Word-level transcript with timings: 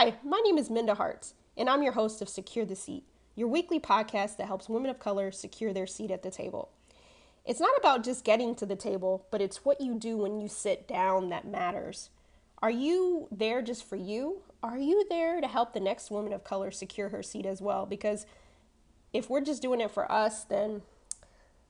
Hi, 0.00 0.14
my 0.24 0.40
name 0.42 0.56
is 0.56 0.70
Minda 0.70 0.94
Harts, 0.94 1.34
and 1.58 1.68
I'm 1.68 1.82
your 1.82 1.92
host 1.92 2.22
of 2.22 2.28
Secure 2.30 2.64
the 2.64 2.74
Seat, 2.74 3.04
your 3.36 3.48
weekly 3.48 3.78
podcast 3.78 4.38
that 4.38 4.46
helps 4.46 4.66
women 4.66 4.90
of 4.90 4.98
color 4.98 5.30
secure 5.30 5.74
their 5.74 5.86
seat 5.86 6.10
at 6.10 6.22
the 6.22 6.30
table. 6.30 6.70
It's 7.44 7.60
not 7.60 7.76
about 7.76 8.02
just 8.02 8.24
getting 8.24 8.54
to 8.54 8.64
the 8.64 8.76
table, 8.76 9.26
but 9.30 9.42
it's 9.42 9.62
what 9.62 9.78
you 9.78 9.94
do 9.94 10.16
when 10.16 10.40
you 10.40 10.48
sit 10.48 10.88
down 10.88 11.28
that 11.28 11.46
matters. 11.46 12.08
Are 12.62 12.70
you 12.70 13.28
there 13.30 13.60
just 13.60 13.84
for 13.86 13.96
you? 13.96 14.40
Are 14.62 14.78
you 14.78 15.04
there 15.10 15.38
to 15.38 15.46
help 15.46 15.74
the 15.74 15.80
next 15.80 16.10
woman 16.10 16.32
of 16.32 16.44
color 16.44 16.70
secure 16.70 17.10
her 17.10 17.22
seat 17.22 17.44
as 17.44 17.60
well? 17.60 17.84
Because 17.84 18.24
if 19.12 19.28
we're 19.28 19.44
just 19.44 19.60
doing 19.60 19.82
it 19.82 19.90
for 19.90 20.10
us, 20.10 20.44
then 20.44 20.80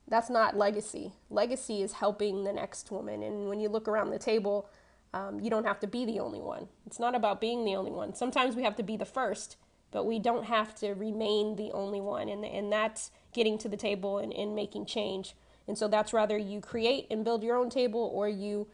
that's 0.07 0.31
not 0.31 0.57
legacy. 0.57 1.15
Legacy 1.31 1.83
is 1.83 1.95
helping 1.95 2.45
the 2.45 2.53
next 2.53 2.93
woman. 2.93 3.25
And 3.25 3.49
when 3.49 3.59
you 3.59 3.69
look 3.69 3.89
around 3.89 4.11
the 4.11 4.21
table, 4.21 4.69
um, 5.13 5.41
you 5.41 5.51
don't 5.51 5.67
have 5.67 5.81
to 5.81 5.87
be 5.87 6.05
the 6.05 6.21
only 6.21 6.41
one. 6.41 6.69
It's 6.87 7.01
not 7.01 7.15
about 7.15 7.41
being 7.41 7.65
the 7.65 7.75
only 7.75 7.91
one. 7.91 8.15
Sometimes 8.15 8.55
we 8.55 8.63
have 8.63 8.77
to 8.77 8.83
be 8.83 8.97
the 8.97 9.05
first, 9.05 9.57
but 9.91 10.07
we 10.07 10.19
don't 10.19 10.45
have 10.45 10.75
to 10.77 10.93
remain 10.93 11.57
the 11.57 11.73
only 11.73 12.01
one. 12.01 12.29
And, 12.29 12.45
and 12.45 12.73
that's 12.73 13.11
getting 13.33 13.59
to 13.59 13.69
the 13.69 13.77
table 13.77 14.19
and, 14.19 14.33
and 14.33 14.55
making 14.55 14.87
change. 14.87 15.35
And 15.67 15.77
so 15.77 15.89
that's 15.89 16.13
rather 16.13 16.39
you 16.39 16.61
create 16.61 17.07
and 17.11 17.25
build 17.25 17.43
your 17.43 17.57
own 17.57 17.71
table 17.71 18.11
or 18.15 18.29
you 18.29 18.69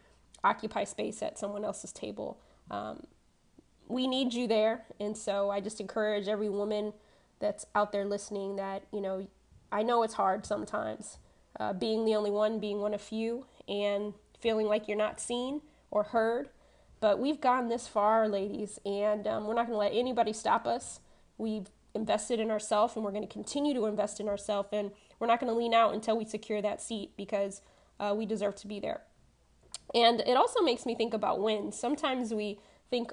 occupy 0.44 0.84
space 0.84 1.22
at 1.22 1.38
someone 1.38 1.64
else's 1.64 1.92
table. 1.92 2.38
Um, 2.70 3.04
we 3.88 4.06
need 4.06 4.34
you 4.34 4.46
there. 4.46 4.84
And 5.00 5.16
so 5.16 5.50
I 5.50 5.60
just 5.60 5.80
encourage 5.80 6.28
every 6.28 6.48
woman 6.48 6.92
that's 7.38 7.64
out 7.74 7.92
there 7.92 8.04
listening 8.04 8.56
that, 8.56 8.84
you 8.92 9.00
know, 9.00 9.26
I 9.72 9.82
know 9.82 10.02
it's 10.02 10.14
hard 10.14 10.44
sometimes 10.44 11.18
uh, 11.58 11.72
being 11.72 12.04
the 12.04 12.14
only 12.14 12.30
one, 12.30 12.58
being 12.60 12.80
one 12.80 12.94
of 12.94 13.00
few, 13.00 13.46
and 13.68 14.14
feeling 14.40 14.66
like 14.66 14.86
you're 14.86 14.96
not 14.96 15.20
seen 15.20 15.62
or 15.90 16.04
heard. 16.04 16.48
But 17.00 17.18
we've 17.18 17.40
gone 17.40 17.68
this 17.68 17.86
far, 17.86 18.28
ladies, 18.28 18.78
and 18.86 19.26
um, 19.26 19.46
we're 19.46 19.54
not 19.54 19.66
going 19.66 19.76
to 19.76 19.78
let 19.78 19.92
anybody 19.92 20.32
stop 20.32 20.66
us. 20.66 21.00
We've 21.36 21.68
invested 21.94 22.40
in 22.40 22.50
ourselves, 22.50 22.96
and 22.96 23.04
we're 23.04 23.10
going 23.10 23.26
to 23.26 23.32
continue 23.32 23.74
to 23.74 23.86
invest 23.86 24.18
in 24.20 24.28
ourselves, 24.28 24.68
and 24.72 24.90
we're 25.18 25.26
not 25.26 25.40
going 25.40 25.52
to 25.52 25.58
lean 25.58 25.74
out 25.74 25.94
until 25.94 26.16
we 26.16 26.24
secure 26.24 26.62
that 26.62 26.80
seat 26.80 27.12
because 27.16 27.60
uh, 28.00 28.14
we 28.16 28.24
deserve 28.24 28.54
to 28.56 28.66
be 28.66 28.80
there. 28.80 29.02
And 29.94 30.20
it 30.20 30.36
also 30.36 30.62
makes 30.62 30.86
me 30.86 30.94
think 30.94 31.14
about 31.14 31.40
wins. 31.40 31.78
Sometimes 31.78 32.32
we 32.32 32.58
think 32.90 33.12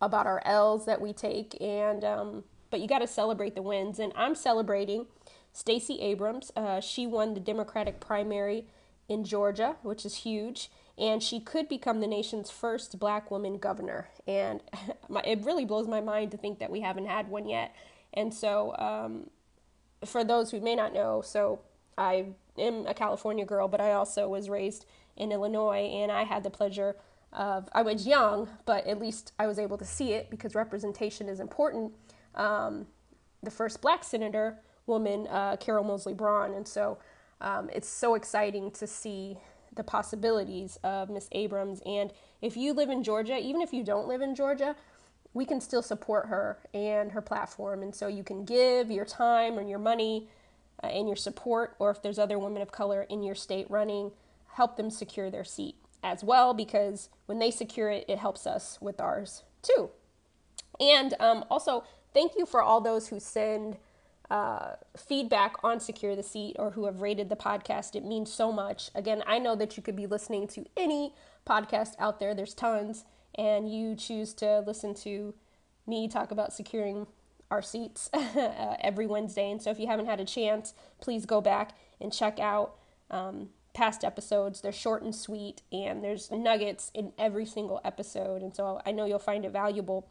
about 0.00 0.26
our 0.26 0.42
L's 0.44 0.86
that 0.86 1.00
we 1.00 1.12
take, 1.12 1.56
and 1.60 2.04
um, 2.04 2.44
but 2.70 2.80
you 2.80 2.88
got 2.88 3.00
to 3.00 3.06
celebrate 3.06 3.54
the 3.54 3.62
wins. 3.62 3.98
And 3.98 4.12
I'm 4.16 4.34
celebrating 4.34 5.06
Stacey 5.52 6.00
Abrams. 6.00 6.50
Uh, 6.56 6.80
she 6.80 7.06
won 7.06 7.34
the 7.34 7.40
Democratic 7.40 8.00
primary 8.00 8.66
in 9.08 9.24
Georgia, 9.24 9.76
which 9.82 10.06
is 10.06 10.16
huge 10.16 10.70
and 11.00 11.22
she 11.22 11.40
could 11.40 11.68
become 11.68 12.00
the 12.00 12.06
nation's 12.06 12.50
first 12.50 12.98
black 12.98 13.30
woman 13.30 13.56
governor. 13.56 14.08
And 14.28 14.62
it 15.24 15.44
really 15.44 15.64
blows 15.64 15.88
my 15.88 16.00
mind 16.00 16.30
to 16.32 16.36
think 16.36 16.58
that 16.58 16.70
we 16.70 16.80
haven't 16.80 17.06
had 17.06 17.28
one 17.28 17.48
yet. 17.48 17.74
And 18.12 18.32
so, 18.32 18.76
um, 18.76 19.30
for 20.04 20.24
those 20.24 20.50
who 20.50 20.60
may 20.60 20.74
not 20.74 20.92
know, 20.92 21.22
so 21.22 21.60
I 21.96 22.26
am 22.58 22.86
a 22.86 22.94
California 22.94 23.44
girl, 23.44 23.66
but 23.66 23.80
I 23.80 23.92
also 23.92 24.28
was 24.28 24.48
raised 24.48 24.86
in 25.16 25.32
Illinois, 25.32 25.90
and 25.92 26.10
I 26.10 26.24
had 26.24 26.42
the 26.42 26.50
pleasure 26.50 26.96
of, 27.32 27.68
I 27.72 27.82
was 27.82 28.06
young, 28.06 28.48
but 28.64 28.86
at 28.86 28.98
least 28.98 29.32
I 29.38 29.46
was 29.46 29.58
able 29.58 29.78
to 29.78 29.84
see 29.84 30.12
it 30.12 30.30
because 30.30 30.54
representation 30.54 31.28
is 31.28 31.40
important. 31.40 31.92
Um, 32.34 32.86
the 33.42 33.50
first 33.50 33.80
black 33.80 34.04
senator 34.04 34.58
woman, 34.86 35.26
uh, 35.28 35.56
Carol 35.56 35.84
Moseley 35.84 36.14
Braun. 36.14 36.54
And 36.54 36.66
so 36.66 36.98
um, 37.40 37.70
it's 37.72 37.88
so 37.88 38.14
exciting 38.14 38.70
to 38.72 38.86
see 38.86 39.38
the 39.74 39.84
possibilities 39.84 40.78
of 40.82 41.10
Miss 41.10 41.28
Abrams. 41.32 41.80
And 41.86 42.12
if 42.42 42.56
you 42.56 42.72
live 42.72 42.90
in 42.90 43.02
Georgia, 43.04 43.38
even 43.38 43.60
if 43.60 43.72
you 43.72 43.84
don't 43.84 44.08
live 44.08 44.20
in 44.20 44.34
Georgia, 44.34 44.76
we 45.32 45.44
can 45.44 45.60
still 45.60 45.82
support 45.82 46.26
her 46.26 46.58
and 46.74 47.12
her 47.12 47.20
platform. 47.20 47.82
And 47.82 47.94
so 47.94 48.08
you 48.08 48.24
can 48.24 48.44
give 48.44 48.90
your 48.90 49.04
time 49.04 49.58
and 49.58 49.70
your 49.70 49.78
money 49.78 50.28
uh, 50.82 50.88
and 50.88 51.06
your 51.08 51.16
support, 51.16 51.76
or 51.78 51.90
if 51.90 52.02
there's 52.02 52.18
other 52.18 52.38
women 52.38 52.62
of 52.62 52.72
color 52.72 53.02
in 53.08 53.22
your 53.22 53.34
state 53.36 53.70
running, 53.70 54.10
help 54.54 54.76
them 54.76 54.90
secure 54.90 55.30
their 55.30 55.44
seat 55.44 55.76
as 56.02 56.24
well, 56.24 56.54
because 56.54 57.10
when 57.26 57.38
they 57.38 57.50
secure 57.50 57.90
it, 57.90 58.04
it 58.08 58.18
helps 58.18 58.46
us 58.46 58.78
with 58.80 59.00
ours 59.00 59.44
too. 59.62 59.90
And 60.80 61.14
um, 61.20 61.44
also, 61.50 61.84
thank 62.14 62.32
you 62.36 62.46
for 62.46 62.62
all 62.62 62.80
those 62.80 63.08
who 63.08 63.20
send 63.20 63.76
uh, 64.30 64.76
feedback 64.96 65.56
on 65.64 65.80
Secure 65.80 66.14
the 66.14 66.22
Seat 66.22 66.56
or 66.58 66.70
who 66.70 66.86
have 66.86 67.02
rated 67.02 67.28
the 67.28 67.36
podcast. 67.36 67.96
It 67.96 68.04
means 68.04 68.32
so 68.32 68.52
much. 68.52 68.90
Again, 68.94 69.22
I 69.26 69.38
know 69.38 69.56
that 69.56 69.76
you 69.76 69.82
could 69.82 69.96
be 69.96 70.06
listening 70.06 70.46
to 70.48 70.64
any 70.76 71.14
podcast 71.46 71.94
out 71.98 72.20
there, 72.20 72.34
there's 72.34 72.54
tons, 72.54 73.04
and 73.34 73.72
you 73.72 73.96
choose 73.96 74.32
to 74.34 74.60
listen 74.60 74.94
to 74.94 75.34
me 75.86 76.06
talk 76.06 76.30
about 76.30 76.52
securing 76.52 77.06
our 77.50 77.62
seats 77.62 78.08
uh, 78.14 78.76
every 78.80 79.06
Wednesday. 79.06 79.50
And 79.50 79.60
so 79.60 79.70
if 79.70 79.80
you 79.80 79.88
haven't 79.88 80.06
had 80.06 80.20
a 80.20 80.24
chance, 80.24 80.74
please 81.00 81.26
go 81.26 81.40
back 81.40 81.72
and 82.00 82.12
check 82.12 82.38
out 82.38 82.76
um, 83.10 83.48
past 83.74 84.04
episodes. 84.04 84.60
They're 84.60 84.72
short 84.72 85.02
and 85.02 85.14
sweet, 85.14 85.62
and 85.72 86.04
there's 86.04 86.30
nuggets 86.30 86.92
in 86.94 87.12
every 87.18 87.46
single 87.46 87.80
episode. 87.84 88.42
And 88.42 88.54
so 88.54 88.80
I 88.86 88.92
know 88.92 89.04
you'll 89.04 89.18
find 89.18 89.44
it 89.44 89.50
valuable. 89.50 90.08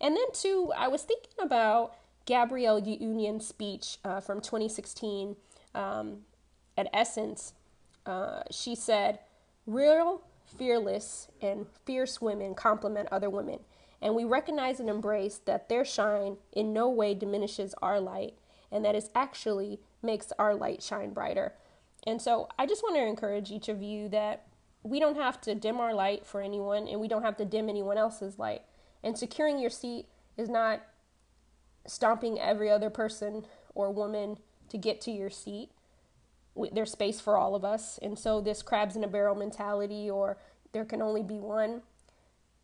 And 0.00 0.16
then, 0.16 0.32
too, 0.32 0.72
I 0.76 0.88
was 0.88 1.02
thinking 1.02 1.32
about 1.40 1.94
Gabrielle 2.30 2.78
Union's 2.78 3.44
speech 3.44 3.98
uh, 4.04 4.20
from 4.20 4.40
2016 4.40 5.34
um, 5.74 6.18
at 6.78 6.88
Essence, 6.92 7.54
uh, 8.06 8.42
she 8.52 8.76
said, 8.76 9.18
Real, 9.66 10.22
fearless, 10.56 11.26
and 11.42 11.66
fierce 11.84 12.20
women 12.20 12.54
complement 12.54 13.08
other 13.10 13.28
women, 13.28 13.58
and 14.00 14.14
we 14.14 14.22
recognize 14.22 14.78
and 14.78 14.88
embrace 14.88 15.38
that 15.38 15.68
their 15.68 15.84
shine 15.84 16.36
in 16.52 16.72
no 16.72 16.88
way 16.88 17.14
diminishes 17.14 17.74
our 17.82 17.98
light, 17.98 18.34
and 18.70 18.84
that 18.84 18.94
it 18.94 19.10
actually 19.12 19.80
makes 20.00 20.32
our 20.38 20.54
light 20.54 20.84
shine 20.84 21.12
brighter. 21.12 21.54
And 22.06 22.22
so 22.22 22.48
I 22.56 22.64
just 22.64 22.84
want 22.84 22.94
to 22.94 23.04
encourage 23.04 23.50
each 23.50 23.68
of 23.68 23.82
you 23.82 24.08
that 24.10 24.46
we 24.84 25.00
don't 25.00 25.16
have 25.16 25.40
to 25.40 25.56
dim 25.56 25.80
our 25.80 25.92
light 25.92 26.24
for 26.24 26.40
anyone, 26.40 26.86
and 26.86 27.00
we 27.00 27.08
don't 27.08 27.24
have 27.24 27.38
to 27.38 27.44
dim 27.44 27.68
anyone 27.68 27.98
else's 27.98 28.38
light. 28.38 28.62
And 29.02 29.18
securing 29.18 29.58
your 29.58 29.70
seat 29.70 30.06
is 30.36 30.48
not 30.48 30.82
stomping 31.86 32.38
every 32.38 32.70
other 32.70 32.90
person 32.90 33.44
or 33.74 33.90
woman 33.90 34.38
to 34.68 34.78
get 34.78 35.00
to 35.02 35.10
your 35.10 35.30
seat. 35.30 35.70
There's 36.72 36.92
space 36.92 37.20
for 37.20 37.36
all 37.36 37.54
of 37.54 37.64
us. 37.64 37.98
And 38.02 38.18
so, 38.18 38.40
this 38.40 38.62
crabs 38.62 38.96
in 38.96 39.04
a 39.04 39.08
barrel 39.08 39.34
mentality 39.34 40.10
or 40.10 40.36
there 40.72 40.84
can 40.84 41.00
only 41.02 41.22
be 41.22 41.38
one, 41.38 41.82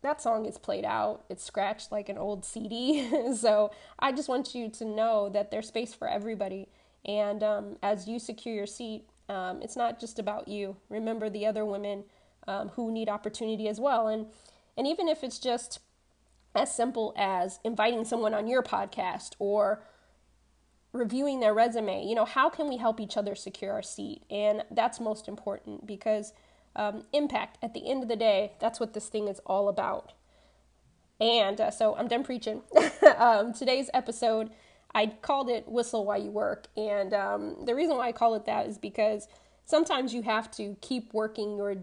that 0.03 0.21
song 0.21 0.45
is 0.45 0.57
played 0.57 0.85
out. 0.85 1.23
It's 1.29 1.43
scratched 1.43 1.91
like 1.91 2.07
an 2.09 2.17
old 2.17 2.45
CD. 2.45 3.33
so, 3.35 3.71
I 3.99 4.11
just 4.11 4.29
want 4.29 4.53
you 4.53 4.69
to 4.69 4.85
know 4.85 5.29
that 5.29 5.51
there's 5.51 5.67
space 5.67 5.93
for 5.93 6.07
everybody. 6.07 6.67
And 7.05 7.41
um, 7.41 7.77
as 7.81 8.07
you 8.07 8.19
secure 8.19 8.53
your 8.53 8.65
seat, 8.65 9.05
um, 9.29 9.61
it's 9.61 9.75
not 9.75 9.99
just 9.99 10.19
about 10.19 10.47
you. 10.47 10.77
Remember 10.89 11.29
the 11.29 11.45
other 11.45 11.65
women 11.65 12.03
um, 12.47 12.69
who 12.69 12.91
need 12.91 13.09
opportunity 13.09 13.67
as 13.67 13.79
well. 13.79 14.07
And, 14.07 14.27
and 14.77 14.87
even 14.87 15.07
if 15.07 15.23
it's 15.23 15.39
just 15.39 15.79
as 16.57 16.73
simple 16.73 17.13
as 17.17 17.59
inviting 17.63 18.03
someone 18.03 18.33
on 18.33 18.47
your 18.47 18.63
podcast 18.63 19.31
or 19.39 19.83
reviewing 20.93 21.39
their 21.39 21.53
resume. 21.53 22.05
You 22.05 22.15
know, 22.15 22.25
how 22.25 22.49
can 22.49 22.67
we 22.67 22.77
help 22.77 22.99
each 22.99 23.17
other 23.17 23.35
secure 23.35 23.73
our 23.73 23.83
seat? 23.83 24.23
And 24.29 24.63
that's 24.71 24.99
most 24.99 25.27
important 25.27 25.85
because 25.85 26.33
um, 26.75 27.05
impact, 27.13 27.57
at 27.61 27.73
the 27.73 27.89
end 27.89 28.03
of 28.03 28.09
the 28.09 28.15
day, 28.15 28.53
that's 28.59 28.79
what 28.79 28.93
this 28.93 29.07
thing 29.07 29.27
is 29.27 29.39
all 29.45 29.69
about. 29.69 30.13
And 31.19 31.59
uh, 31.59 31.71
so 31.71 31.95
I'm 31.95 32.07
done 32.07 32.23
preaching. 32.23 32.61
um, 33.17 33.53
today's 33.53 33.89
episode, 33.93 34.51
I 34.93 35.07
called 35.07 35.49
it 35.49 35.67
Whistle 35.67 36.05
While 36.05 36.21
You 36.21 36.31
Work. 36.31 36.67
And 36.75 37.13
um, 37.13 37.65
the 37.65 37.75
reason 37.75 37.97
why 37.97 38.07
I 38.07 38.11
call 38.11 38.35
it 38.35 38.45
that 38.45 38.67
is 38.67 38.77
because 38.77 39.27
sometimes 39.65 40.13
you 40.13 40.21
have 40.23 40.51
to 40.51 40.77
keep 40.81 41.13
working 41.13 41.57
your 41.57 41.77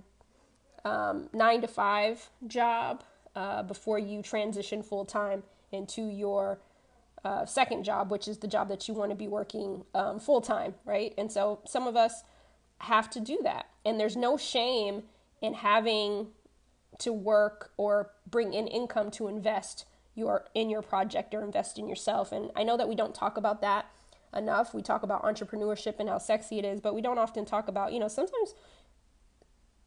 um, 0.85 1.29
nine 1.33 1.61
to 1.63 1.69
five 1.69 2.31
job 2.47 3.03
uh, 3.37 3.63
before 3.63 3.99
you 3.99 4.23
transition 4.23 4.83
full 4.83 5.05
time 5.05 5.43
into 5.73 6.09
your 6.09 6.59
uh, 7.25 7.47
second 7.47 7.85
job, 7.85 8.11
which 8.11 8.29
is 8.29 8.39
the 8.39 8.47
job 8.47 8.69
that 8.69 8.87
you 8.87 8.95
want 8.95 9.11
to 9.11 9.17
be 9.17 9.29
working 9.29 9.85
um, 9.95 10.21
full 10.21 10.41
time, 10.41 10.75
right? 10.85 11.15
And 11.17 11.33
so 11.33 11.61
some 11.67 11.87
of 11.87 11.97
us 11.97 12.23
have 12.79 13.09
to 13.11 13.21
do 13.21 13.41
that. 13.43 13.67
And 13.85 13.99
there's 13.99 14.17
no 14.17 14.37
shame 14.37 15.05
in 15.41 15.55
having 15.55 16.29
to 16.99 17.13
work 17.13 17.73
or 17.77 18.11
bring 18.29 18.55
in 18.55 18.67
income 18.67 19.11
to 19.13 19.29
invest 19.29 19.87
your 20.15 20.45
in 20.55 20.71
your 20.71 20.83
project 20.83 21.35
or 21.35 21.43
invest 21.43 21.79
in 21.79 21.89
yourself. 21.89 22.31
And 22.31 22.51
I 22.55 22.63
know 22.63 22.77
that 22.77 22.89
we 22.89 22.95
don't 22.95 23.15
talk 23.15 23.37
about 23.37 23.61
that 23.63 23.87
enough. 24.35 24.75
We 24.75 24.83
talk 24.83 25.03
about 25.03 25.23
entrepreneurship 25.23 25.97
and 25.99 26.09
how 26.09 26.19
sexy 26.19 26.59
it 26.59 26.65
is, 26.65 26.81
but 26.81 26.95
we 26.95 27.03
don't 27.03 27.19
often 27.19 27.45
talk 27.45 27.69
about, 27.69 27.93
you 27.93 27.99
know, 27.99 28.09
sometimes 28.09 28.55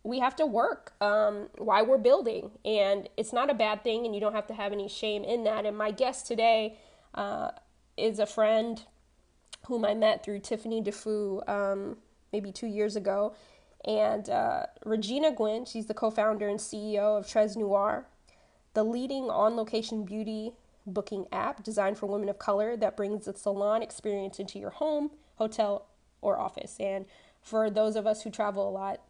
we 0.08 0.20
have 0.20 0.38
to 0.38 0.46
work 0.46 0.94
um, 1.02 1.50
while 1.58 1.86
we're 1.86 1.98
building, 1.98 2.52
and 2.64 3.10
it's 3.18 3.34
not 3.34 3.50
a 3.50 3.54
bad 3.54 3.84
thing, 3.84 4.06
and 4.06 4.16
you 4.16 4.22
don't 4.22 4.34
have 4.34 4.48
to 4.48 4.54
have 4.54 4.72
any 4.72 4.88
shame 4.88 5.24
in 5.26 5.44
that. 5.44 5.66
And 5.66 5.78
my 5.78 5.92
guest 5.92 6.26
today 6.26 6.78
uh, 7.14 7.52
is 7.98 8.18
a 8.20 8.26
friend 8.26 8.82
whom 9.66 9.84
I 9.84 9.94
met 9.94 10.24
through 10.24 10.40
Tiffany 10.40 10.82
Dufu 10.82 11.48
um, 11.50 11.98
maybe 12.32 12.54
two 12.54 12.68
years 12.68 12.96
ago, 12.96 13.36
and 13.84 14.30
uh, 14.30 14.68
Regina 14.86 15.34
Gwynn. 15.34 15.66
She's 15.66 15.88
the 15.88 15.94
co-founder 15.94 16.48
and 16.48 16.60
CEO 16.60 17.20
of 17.20 17.28
Tresse 17.28 17.58
Noir, 17.58 18.08
the 18.76 18.84
leading 18.84 19.30
on-location 19.30 20.06
beauty 20.06 20.54
booking 20.86 21.26
app 21.34 21.64
designed 21.64 21.98
for 21.98 22.06
women 22.06 22.30
of 22.30 22.40
color 22.40 22.78
that 22.78 22.96
brings 22.96 23.26
the 23.26 23.34
salon 23.34 23.84
experience 23.84 24.40
into 24.40 24.58
your 24.58 24.70
home, 24.70 25.12
hotel, 25.36 25.86
or 26.22 26.40
office. 26.40 26.78
And 26.80 27.06
for 27.42 27.70
those 27.70 27.98
of 27.98 28.08
us 28.08 28.22
who 28.22 28.30
travel 28.30 28.70
a 28.70 28.72
lot, 28.72 29.02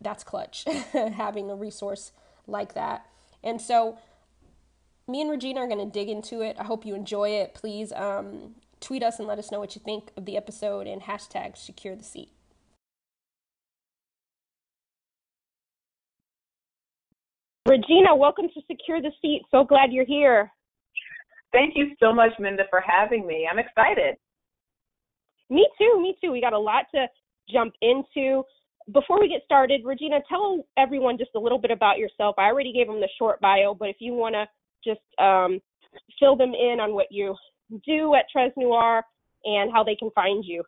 that's 0.00 0.24
clutch 0.24 0.64
having 0.92 1.50
a 1.50 1.54
resource 1.54 2.12
like 2.46 2.74
that. 2.74 3.06
And 3.42 3.60
so, 3.60 3.98
me 5.08 5.20
and 5.20 5.30
Regina 5.30 5.60
are 5.60 5.68
going 5.68 5.84
to 5.84 5.92
dig 5.92 6.08
into 6.08 6.42
it. 6.42 6.56
I 6.58 6.64
hope 6.64 6.84
you 6.84 6.94
enjoy 6.94 7.30
it. 7.30 7.54
Please 7.54 7.92
um, 7.92 8.56
tweet 8.80 9.02
us 9.02 9.18
and 9.18 9.28
let 9.28 9.38
us 9.38 9.50
know 9.50 9.60
what 9.60 9.74
you 9.74 9.82
think 9.84 10.10
of 10.16 10.24
the 10.24 10.36
episode 10.36 10.86
and 10.86 11.02
hashtag 11.02 11.56
secure 11.56 11.94
the 11.94 12.04
seat. 12.04 12.30
Regina, 17.66 18.14
welcome 18.14 18.46
to 18.54 18.60
Secure 18.70 19.02
the 19.02 19.10
Seat. 19.20 19.42
So 19.50 19.64
glad 19.64 19.92
you're 19.92 20.04
here. 20.04 20.52
Thank 21.52 21.74
you 21.74 21.96
so 21.98 22.12
much, 22.12 22.30
Minda, 22.38 22.62
for 22.70 22.80
having 22.80 23.26
me. 23.26 23.48
I'm 23.50 23.58
excited. 23.58 24.16
Me 25.50 25.68
too, 25.76 26.00
me 26.00 26.16
too. 26.22 26.30
We 26.30 26.40
got 26.40 26.52
a 26.52 26.58
lot 26.58 26.84
to 26.94 27.06
jump 27.50 27.74
into. 27.82 28.44
Before 28.92 29.20
we 29.20 29.28
get 29.28 29.42
started, 29.44 29.82
Regina, 29.84 30.18
tell 30.28 30.64
everyone 30.78 31.18
just 31.18 31.32
a 31.34 31.40
little 31.40 31.58
bit 31.58 31.70
about 31.70 31.98
yourself. 31.98 32.36
I 32.38 32.44
already 32.44 32.72
gave 32.72 32.86
them 32.86 33.00
the 33.00 33.08
short 33.18 33.40
bio, 33.40 33.74
but 33.74 33.88
if 33.88 33.96
you 33.98 34.12
want 34.12 34.34
to 34.34 34.46
just 34.84 35.00
um, 35.18 35.60
fill 36.20 36.36
them 36.36 36.52
in 36.54 36.78
on 36.80 36.94
what 36.94 37.06
you 37.10 37.34
do 37.84 38.14
at 38.14 38.26
Tresse 38.30 38.52
Noir 38.56 39.02
and 39.44 39.72
how 39.72 39.82
they 39.82 39.96
can 39.96 40.10
find 40.14 40.44
you. 40.44 40.62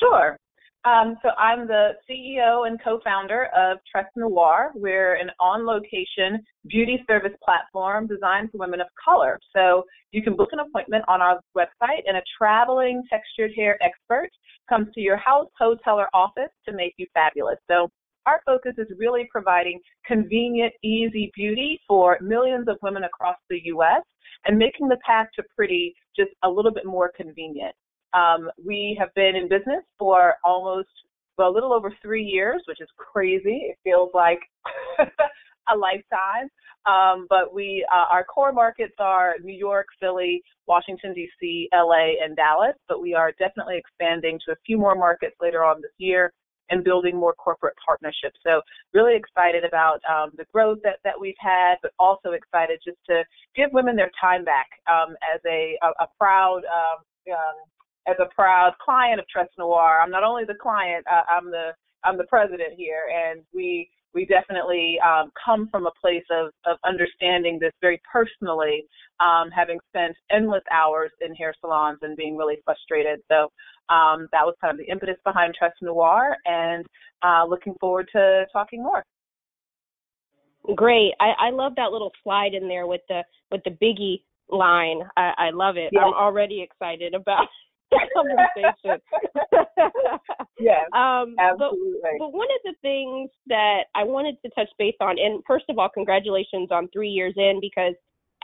Sure. 0.00 0.36
Um, 0.84 1.16
so 1.22 1.30
I'm 1.30 1.66
the 1.66 1.90
CEO 2.08 2.66
and 2.66 2.82
co-founder 2.82 3.48
of 3.56 3.78
Tresse 3.90 4.06
Noir. 4.16 4.70
We're 4.74 5.14
an 5.16 5.30
on-location 5.40 6.42
beauty 6.66 7.04
service 7.08 7.36
platform 7.44 8.06
designed 8.06 8.50
for 8.52 8.58
women 8.58 8.80
of 8.80 8.86
color. 9.04 9.40
So 9.54 9.84
you 10.12 10.22
can 10.22 10.36
book 10.36 10.50
an 10.52 10.60
appointment 10.60 11.04
on 11.08 11.20
our 11.20 11.40
website, 11.56 12.02
and 12.06 12.16
a 12.16 12.22
traveling 12.38 13.02
textured 13.10 13.50
hair 13.56 13.76
expert 13.82 14.30
comes 14.68 14.86
to 14.94 15.00
your 15.00 15.16
house, 15.16 15.48
hotel, 15.58 15.98
or 15.98 16.08
office 16.14 16.52
to 16.68 16.72
make 16.72 16.94
you 16.96 17.06
fabulous. 17.12 17.58
So 17.68 17.90
our 18.26 18.40
focus 18.46 18.74
is 18.78 18.86
really 18.96 19.28
providing 19.32 19.80
convenient, 20.06 20.72
easy 20.84 21.32
beauty 21.34 21.80
for 21.88 22.18
millions 22.20 22.68
of 22.68 22.76
women 22.82 23.04
across 23.04 23.36
the 23.50 23.60
U.S. 23.64 24.02
and 24.46 24.56
making 24.56 24.88
the 24.88 24.98
path 25.04 25.26
to 25.34 25.42
pretty 25.56 25.94
just 26.14 26.30
a 26.44 26.48
little 26.48 26.72
bit 26.72 26.86
more 26.86 27.10
convenient. 27.16 27.74
Um, 28.14 28.50
we 28.64 28.96
have 28.98 29.12
been 29.14 29.36
in 29.36 29.48
business 29.48 29.84
for 29.98 30.34
almost, 30.44 30.88
well, 31.36 31.48
a 31.48 31.54
little 31.54 31.72
over 31.72 31.92
three 32.02 32.24
years, 32.24 32.62
which 32.66 32.80
is 32.80 32.88
crazy. 32.96 33.70
It 33.70 33.78
feels 33.84 34.10
like 34.14 34.40
a 34.98 35.76
lifetime. 35.76 36.48
Um, 36.86 37.26
but 37.28 37.52
we, 37.52 37.86
uh, 37.92 38.06
our 38.10 38.24
core 38.24 38.52
markets 38.52 38.94
are 38.98 39.34
New 39.42 39.54
York, 39.54 39.86
Philly, 40.00 40.42
Washington, 40.66 41.12
D.C., 41.12 41.68
L.A., 41.72 42.16
and 42.22 42.34
Dallas. 42.34 42.76
But 42.88 43.02
we 43.02 43.14
are 43.14 43.32
definitely 43.38 43.76
expanding 43.76 44.40
to 44.46 44.52
a 44.52 44.56
few 44.64 44.78
more 44.78 44.94
markets 44.94 45.36
later 45.40 45.64
on 45.64 45.82
this 45.82 45.92
year 45.98 46.32
and 46.70 46.84
building 46.84 47.16
more 47.16 47.34
corporate 47.34 47.74
partnerships. 47.84 48.38
So 48.44 48.60
really 48.94 49.16
excited 49.16 49.64
about 49.64 50.00
um, 50.08 50.30
the 50.36 50.44
growth 50.52 50.78
that, 50.84 50.98
that 51.04 51.18
we've 51.18 51.38
had, 51.38 51.76
but 51.82 51.92
also 51.98 52.32
excited 52.32 52.80
just 52.84 52.98
to 53.08 53.22
give 53.56 53.70
women 53.72 53.96
their 53.96 54.10
time 54.20 54.44
back 54.44 54.68
um, 54.86 55.14
as 55.34 55.40
a, 55.46 55.78
a, 55.82 56.04
a 56.04 56.06
proud 56.18 56.62
um, 56.64 57.04
um 57.28 57.56
as 58.08 58.16
a 58.20 58.34
proud 58.34 58.72
client 58.82 59.20
of 59.20 59.28
Tresse 59.28 59.48
Noir. 59.58 60.00
I'm 60.00 60.10
not 60.10 60.24
only 60.24 60.44
the 60.44 60.54
client, 60.54 61.04
uh, 61.10 61.22
I'm 61.30 61.50
the 61.50 61.70
I'm 62.04 62.16
the 62.16 62.24
president 62.24 62.74
here, 62.76 63.02
and 63.12 63.42
we 63.52 63.90
we 64.14 64.24
definitely 64.24 64.98
um, 65.06 65.30
come 65.44 65.68
from 65.70 65.86
a 65.86 65.90
place 66.00 66.24
of, 66.30 66.50
of 66.64 66.78
understanding 66.84 67.58
this 67.60 67.72
very 67.80 68.00
personally, 68.10 68.84
um, 69.20 69.50
having 69.50 69.78
spent 69.90 70.16
endless 70.30 70.62
hours 70.72 71.10
in 71.20 71.34
hair 71.34 71.52
salons 71.60 71.98
and 72.02 72.16
being 72.16 72.36
really 72.36 72.56
frustrated. 72.64 73.20
So 73.30 73.52
um, 73.94 74.26
that 74.32 74.44
was 74.44 74.54
kind 74.60 74.72
of 74.72 74.78
the 74.78 74.90
impetus 74.90 75.16
behind 75.24 75.54
Tresse 75.58 75.72
Noir, 75.82 76.36
and 76.46 76.86
uh, 77.22 77.44
looking 77.46 77.74
forward 77.80 78.08
to 78.12 78.46
talking 78.52 78.82
more. 78.82 79.04
Great. 80.74 81.12
I, 81.20 81.48
I 81.48 81.50
love 81.50 81.72
that 81.76 81.92
little 81.92 82.12
slide 82.22 82.54
in 82.54 82.68
there 82.68 82.86
with 82.86 83.02
the 83.08 83.22
with 83.50 83.60
the 83.64 83.70
biggie 83.70 84.22
line. 84.50 85.00
I, 85.16 85.32
I 85.38 85.50
love 85.50 85.76
it. 85.76 85.92
I'm 85.98 86.14
already 86.14 86.62
excited 86.62 87.14
about 87.14 87.46
conversation. 88.14 89.00
yes, 90.60 90.84
um, 90.92 91.34
absolutely. 91.38 92.00
But, 92.02 92.18
but, 92.18 92.32
one 92.32 92.48
of 92.50 92.60
the 92.64 92.74
things 92.82 93.30
that 93.46 93.84
I 93.94 94.04
wanted 94.04 94.36
to 94.44 94.50
touch 94.50 94.68
base 94.78 94.96
on, 95.00 95.18
and 95.18 95.42
first 95.46 95.64
of 95.68 95.78
all, 95.78 95.88
congratulations 95.88 96.68
on 96.70 96.88
three 96.92 97.08
years 97.08 97.34
in, 97.36 97.58
because 97.60 97.94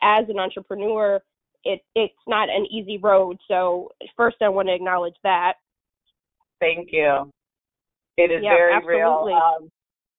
as 0.02 0.25
an 0.29 0.38
entrepreneur, 0.38 1.20
it 1.64 1.81
it's 1.94 2.14
not 2.26 2.49
an 2.49 2.67
easy 2.70 2.99
road. 2.99 3.37
So 3.49 3.91
first, 4.17 4.37
I 4.43 4.49
want 4.49 4.69
to 4.69 4.75
acknowledge 4.75 5.17
that. 5.23 5.55
Thank 6.61 6.88
you. 6.93 7.31
It 8.17 8.31
is 8.31 8.41
yeah, 8.43 8.55
very 8.55 8.75
absolutely. 8.75 9.32
real. 9.32 9.43
Um, 9.43 9.70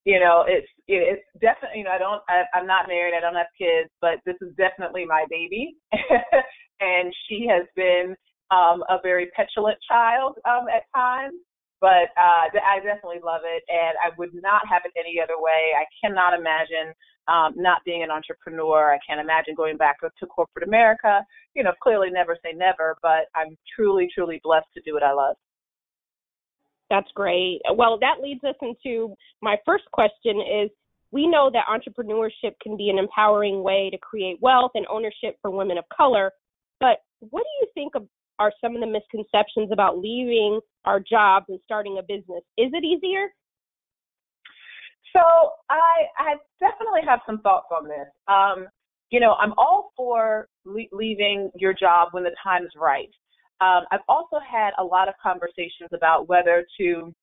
you 0.06 0.20
know, 0.20 0.44
it's 0.48 0.68
it's 0.88 1.24
definitely. 1.42 1.80
You 1.80 1.86
know, 1.86 1.92
I 1.92 1.98
don't. 1.98 2.22
I, 2.30 2.44
I'm 2.54 2.68
not 2.68 2.88
married. 2.88 3.14
I 3.16 3.22
don't 3.22 3.36
have 3.36 3.48
kids, 3.58 3.90
but 4.02 4.20
this 4.26 4.36
is 4.42 4.54
definitely 4.56 5.06
my 5.06 5.26
baby, 5.30 5.76
and 6.80 7.14
she 7.28 7.48
has 7.50 7.66
been 7.76 8.16
um, 8.52 8.84
a 8.90 8.98
very 9.02 9.32
petulant 9.36 9.78
child 9.90 10.38
um, 10.46 10.68
at 10.74 10.84
times, 10.94 11.36
but 11.82 12.10
uh, 12.18 12.50
I 12.54 12.80
definitely 12.84 13.22
love 13.24 13.42
it, 13.44 13.64
and 13.68 13.98
I 14.04 14.14
would 14.18 14.34
not 14.34 14.62
have 14.70 14.84
it 14.86 14.92
any 14.98 15.20
other 15.22 15.38
way. 15.38 15.74
I 15.78 15.86
cannot 16.02 16.38
imagine 16.38 16.94
um, 17.28 17.54
not 17.56 17.82
being 17.86 18.04
an 18.04 18.12
entrepreneur. 18.12 18.94
I 18.94 19.00
can't 19.08 19.20
imagine 19.20 19.56
going 19.56 19.78
back 19.78 19.98
to 20.02 20.26
corporate 20.28 20.68
America. 20.68 21.26
You 21.56 21.64
know, 21.64 21.74
clearly 21.82 22.10
never 22.12 22.38
say 22.44 22.54
never, 22.56 22.96
but 23.02 23.28
I'm 23.36 23.58
truly, 23.76 24.08
truly 24.14 24.40
blessed 24.44 24.68
to 24.76 24.82
do 24.86 24.94
what 24.94 25.04
I 25.04 25.14
love. 25.14 25.36
That's 26.90 27.10
great. 27.16 27.62
Well, 27.74 27.98
that 28.00 28.22
leads 28.22 28.44
us 28.44 28.56
into 28.62 29.16
my 29.42 29.58
first 29.66 29.86
question 29.92 30.40
is 30.40 30.70
we 31.12 31.28
know 31.28 31.50
that 31.52 31.66
entrepreneurship 31.70 32.54
can 32.62 32.78
be 32.78 32.90
an 32.90 33.00
empowering 33.00 33.64
way 33.64 33.90
to 33.92 33.98
create 33.98 34.38
wealth 34.42 34.72
and 34.76 34.86
ownership 34.88 35.38
for 35.42 35.50
women 35.50 35.78
of 35.78 35.86
color, 35.96 36.32
but 36.80 36.98
what 37.20 37.42
do 37.42 37.50
you 37.62 37.68
think 37.74 37.96
of 37.96 38.08
are 38.40 38.52
some 38.62 38.76
of 38.76 38.82
the 38.82 38.88
misconceptions 38.88 39.72
about 39.72 39.98
leaving 39.98 40.60
our 40.86 41.00
jobs 41.00 41.46
and 41.50 41.60
starting 41.66 41.98
a 42.00 42.02
business? 42.02 42.44
Is 42.58 42.72
it 42.74 42.84
easier? 42.84 43.30
So 45.14 45.22
I 45.70 46.08
I 46.18 46.36
definitely 46.60 47.02
have 47.08 47.20
some 47.26 47.40
thoughts 47.40 47.68
on 47.72 47.88
this. 47.88 48.08
Um, 48.28 48.68
you 49.12 49.20
know, 49.20 49.34
I'm 49.34 49.54
all 49.58 49.92
for 49.96 50.48
le- 50.66 50.92
leaving 50.92 51.52
your 51.56 51.74
job 51.74 52.10
when 52.12 52.24
the 52.24 52.36
time 52.44 52.64
is 52.64 52.72
right. 52.76 53.10
Um, 53.62 53.84
I've 53.92 54.02
also 54.10 54.38
had 54.46 54.72
a 54.78 54.84
lot 54.84 55.08
of 55.08 55.14
conversations 55.24 55.90
about 55.94 56.28
whether 56.28 56.66
to 56.80 57.14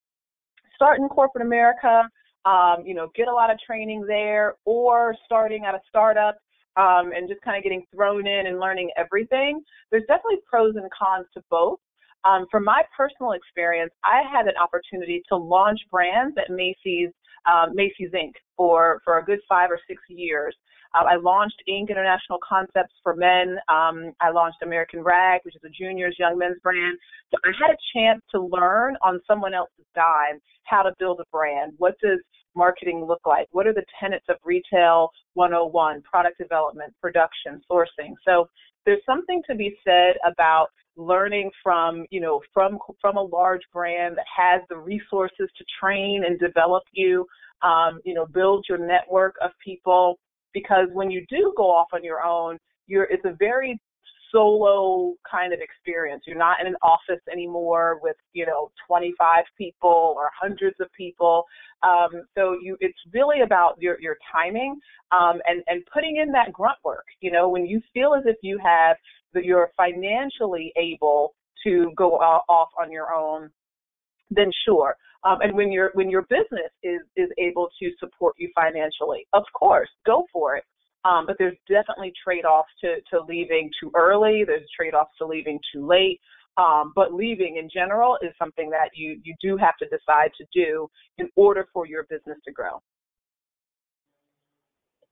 start 0.74 0.98
in 0.98 1.08
corporate 1.08 1.44
America, 1.44 2.08
um, 2.46 2.84
you 2.86 2.94
know, 2.94 3.10
get 3.14 3.28
a 3.28 3.32
lot 3.32 3.50
of 3.50 3.58
training 3.64 4.06
there, 4.06 4.54
or 4.64 5.14
starting 5.26 5.64
at 5.66 5.74
a 5.74 5.80
startup 5.88 6.38
um, 6.76 7.12
and 7.12 7.28
just 7.28 7.40
kind 7.42 7.56
of 7.56 7.62
getting 7.62 7.84
thrown 7.94 8.26
in 8.26 8.46
and 8.46 8.58
learning 8.58 8.90
everything. 8.96 9.62
There's 9.90 10.04
definitely 10.08 10.40
pros 10.48 10.74
and 10.76 10.88
cons 10.90 11.26
to 11.34 11.42
both. 11.50 11.78
Um, 12.24 12.46
from 12.50 12.64
my 12.64 12.82
personal 12.96 13.32
experience, 13.32 13.92
I 14.04 14.22
had 14.30 14.46
an 14.46 14.54
opportunity 14.62 15.22
to 15.28 15.36
launch 15.36 15.80
brands 15.90 16.36
at 16.38 16.50
Macy's, 16.50 17.10
um, 17.50 17.74
Macy's 17.74 18.10
Inc. 18.14 18.32
for 18.56 19.00
for 19.04 19.18
a 19.18 19.24
good 19.24 19.40
five 19.48 19.70
or 19.70 19.80
six 19.88 20.00
years. 20.08 20.54
Uh, 20.94 21.04
I 21.04 21.16
launched 21.16 21.60
Inc. 21.68 21.88
International 21.88 22.38
Concepts 22.46 22.94
for 23.02 23.16
Men. 23.16 23.58
Um, 23.68 24.12
I 24.20 24.30
launched 24.30 24.58
American 24.62 25.02
Rag, 25.02 25.40
which 25.42 25.56
is 25.56 25.62
a 25.64 25.70
juniors 25.70 26.16
young 26.18 26.38
men's 26.38 26.58
brand. 26.62 26.96
So 27.30 27.38
I 27.44 27.50
had 27.60 27.74
a 27.74 27.78
chance 27.94 28.22
to 28.32 28.40
learn 28.40 28.96
on 29.02 29.20
someone 29.26 29.54
else's 29.54 29.86
dime 29.94 30.38
how 30.64 30.82
to 30.82 30.92
build 30.98 31.20
a 31.20 31.24
brand. 31.32 31.72
What 31.78 31.94
does 32.00 32.20
marketing 32.54 33.04
look 33.06 33.20
like? 33.26 33.48
What 33.52 33.66
are 33.66 33.74
the 33.74 33.84
tenets 34.00 34.26
of 34.28 34.36
retail 34.44 35.10
101, 35.34 36.02
product 36.02 36.38
development, 36.38 36.94
production, 37.00 37.60
sourcing? 37.70 38.14
So 38.26 38.48
there's 38.84 39.04
something 39.06 39.42
to 39.48 39.54
be 39.54 39.76
said 39.84 40.14
about 40.26 40.68
learning 40.96 41.50
from, 41.62 42.04
you 42.10 42.20
know, 42.20 42.40
from 42.52 42.78
from 43.00 43.16
a 43.16 43.22
large 43.22 43.62
brand 43.72 44.16
that 44.16 44.26
has 44.36 44.60
the 44.68 44.76
resources 44.76 45.48
to 45.56 45.64
train 45.80 46.24
and 46.26 46.38
develop 46.38 46.82
you, 46.92 47.26
um, 47.62 48.00
you 48.04 48.14
know, 48.14 48.26
build 48.26 48.66
your 48.68 48.78
network 48.78 49.34
of 49.42 49.50
people. 49.64 50.18
Because 50.52 50.88
when 50.92 51.10
you 51.10 51.24
do 51.30 51.54
go 51.56 51.70
off 51.70 51.88
on 51.94 52.04
your 52.04 52.22
own, 52.22 52.58
you're 52.86 53.04
it's 53.04 53.24
a 53.24 53.34
very 53.38 53.80
solo 54.32 55.14
kind 55.30 55.52
of 55.52 55.60
experience. 55.60 56.24
You're 56.26 56.38
not 56.38 56.60
in 56.60 56.66
an 56.66 56.76
office 56.82 57.22
anymore 57.30 58.00
with, 58.02 58.16
you 58.32 58.46
know, 58.46 58.70
25 58.86 59.44
people 59.56 60.14
or 60.16 60.30
hundreds 60.40 60.76
of 60.80 60.88
people. 60.96 61.44
Um, 61.82 62.24
so 62.36 62.56
you, 62.62 62.76
it's 62.80 62.98
really 63.12 63.42
about 63.42 63.76
your, 63.78 64.00
your 64.00 64.16
timing 64.32 64.78
um, 65.12 65.40
and, 65.46 65.62
and 65.66 65.82
putting 65.92 66.16
in 66.16 66.32
that 66.32 66.52
grunt 66.52 66.78
work. 66.84 67.04
You 67.20 67.30
know, 67.30 67.48
when 67.48 67.66
you 67.66 67.80
feel 67.92 68.14
as 68.14 68.24
if 68.26 68.36
you 68.42 68.58
have, 68.62 68.96
that 69.34 69.44
you're 69.44 69.70
financially 69.76 70.72
able 70.76 71.34
to 71.64 71.92
go 71.96 72.14
off 72.14 72.68
on 72.78 72.90
your 72.90 73.14
own, 73.14 73.50
then 74.30 74.50
sure. 74.66 74.96
Um, 75.24 75.38
and 75.40 75.54
when 75.54 75.70
your 75.70 75.90
when 75.94 76.10
your 76.10 76.22
business 76.22 76.70
is 76.82 77.00
is 77.16 77.30
able 77.38 77.68
to 77.80 77.90
support 78.00 78.34
you 78.38 78.50
financially, 78.54 79.26
of 79.32 79.44
course, 79.54 79.88
go 80.04 80.26
for 80.32 80.56
it. 80.56 80.64
Um, 81.04 81.26
but 81.26 81.36
there's 81.38 81.56
definitely 81.68 82.12
trade-offs 82.22 82.70
to, 82.82 82.96
to 83.10 83.24
leaving 83.28 83.70
too 83.80 83.90
early. 83.96 84.44
There's 84.46 84.68
trade-offs 84.76 85.12
to 85.18 85.26
leaving 85.26 85.58
too 85.72 85.86
late. 85.86 86.20
Um, 86.58 86.92
but 86.94 87.14
leaving 87.14 87.56
in 87.56 87.68
general 87.72 88.18
is 88.22 88.32
something 88.38 88.68
that 88.70 88.90
you, 88.94 89.18
you 89.24 89.34
do 89.40 89.56
have 89.56 89.76
to 89.78 89.86
decide 89.86 90.30
to 90.38 90.44
do 90.52 90.88
in 91.18 91.28
order 91.34 91.66
for 91.72 91.86
your 91.86 92.04
business 92.04 92.38
to 92.44 92.52
grow. 92.52 92.82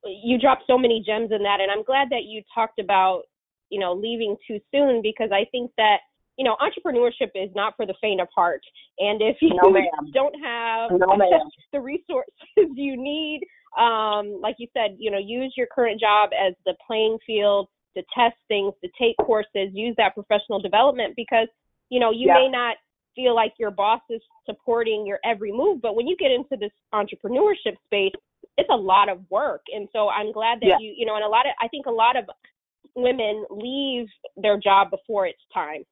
You 0.05 0.39
dropped 0.39 0.63
so 0.67 0.77
many 0.77 1.03
gems 1.05 1.31
in 1.31 1.43
that, 1.43 1.59
and 1.61 1.71
I'm 1.71 1.83
glad 1.83 2.09
that 2.09 2.23
you 2.25 2.41
talked 2.53 2.79
about, 2.79 3.23
you 3.69 3.79
know, 3.79 3.93
leaving 3.93 4.35
too 4.47 4.59
soon 4.71 5.01
because 5.01 5.29
I 5.31 5.45
think 5.51 5.71
that 5.77 5.97
you 6.37 6.45
know, 6.45 6.55
entrepreneurship 6.57 7.29
is 7.35 7.51
not 7.55 7.75
for 7.75 7.85
the 7.85 7.93
faint 8.01 8.21
of 8.21 8.27
heart. 8.33 8.61
And 8.97 9.21
if 9.21 9.37
you 9.41 9.49
no, 9.49 9.71
don't 10.11 10.35
have 10.43 10.91
no, 10.91 11.15
the 11.71 11.79
resources 11.79 12.33
you 12.57 12.97
need, 12.97 13.41
um, 13.77 14.39
like 14.41 14.55
you 14.59 14.67
said, 14.73 14.95
you 14.99 15.11
know, 15.11 15.17
use 15.17 15.53
your 15.55 15.67
current 15.73 15.99
job 15.99 16.31
as 16.33 16.53
the 16.65 16.73
playing 16.85 17.17
field 17.25 17.67
to 17.95 18.03
test 18.15 18.35
things, 18.47 18.73
to 18.83 18.89
take 18.99 19.15
courses, 19.17 19.69
use 19.73 19.95
that 19.97 20.13
professional 20.13 20.61
development 20.61 21.13
because, 21.15 21.47
you 21.89 21.99
know, 21.99 22.11
you 22.11 22.27
may 22.27 22.47
not 22.49 22.77
feel 23.15 23.35
like 23.35 23.53
your 23.59 23.71
boss 23.71 24.01
is 24.09 24.21
supporting 24.45 25.05
your 25.05 25.19
every 25.25 25.51
move, 25.51 25.81
but 25.81 25.95
when 25.95 26.07
you 26.07 26.15
get 26.17 26.31
into 26.31 26.55
this 26.57 26.71
entrepreneurship 26.93 27.75
space, 27.85 28.13
it's 28.57 28.69
a 28.69 28.75
lot 28.75 29.09
of 29.09 29.19
work. 29.29 29.61
And 29.73 29.87
so 29.93 30.09
I'm 30.09 30.31
glad 30.31 30.59
that 30.61 30.79
you, 30.79 30.93
you 30.95 31.05
know, 31.05 31.15
and 31.15 31.23
a 31.23 31.27
lot 31.27 31.45
of, 31.45 31.53
I 31.61 31.67
think 31.67 31.85
a 31.85 31.91
lot 31.91 32.15
of 32.17 32.25
women 32.95 33.45
leave 33.49 34.07
their 34.37 34.57
job 34.57 34.89
before 34.89 35.27
it's 35.27 35.41
time. 35.53 35.83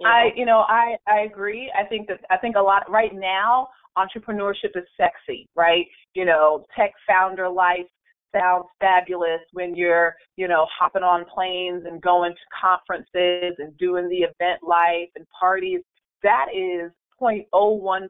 You 0.00 0.06
know? 0.06 0.10
I, 0.10 0.30
you 0.34 0.44
know, 0.46 0.64
I, 0.68 0.96
I 1.06 1.20
agree. 1.20 1.72
I 1.78 1.84
think 1.84 2.08
that, 2.08 2.20
I 2.30 2.36
think 2.36 2.56
a 2.56 2.60
lot 2.60 2.90
right 2.90 3.14
now, 3.14 3.68
entrepreneurship 3.96 4.76
is 4.76 4.84
sexy, 4.96 5.48
right? 5.54 5.86
You 6.14 6.24
know, 6.24 6.64
tech 6.76 6.92
founder 7.06 7.48
life 7.48 7.86
sounds 8.34 8.64
fabulous 8.80 9.40
when 9.52 9.74
you're, 9.74 10.14
you 10.36 10.48
know, 10.48 10.66
hopping 10.78 11.02
on 11.02 11.24
planes 11.32 11.84
and 11.86 12.00
going 12.00 12.32
to 12.32 12.40
conferences 12.60 13.54
and 13.58 13.76
doing 13.78 14.08
the 14.08 14.18
event 14.18 14.62
life 14.66 15.10
and 15.16 15.26
parties. 15.38 15.80
That 16.22 16.46
is 16.54 16.90
0.01% 17.20 18.08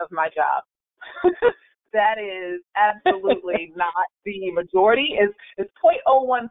of 0.00 0.08
my 0.10 0.28
job. 0.28 0.62
that 1.92 2.18
is 2.18 2.60
absolutely 2.76 3.72
not 3.76 3.92
the 4.24 4.50
majority. 4.52 5.16
Is 5.20 5.30
it's 5.56 5.70
0.01%, 5.82 6.48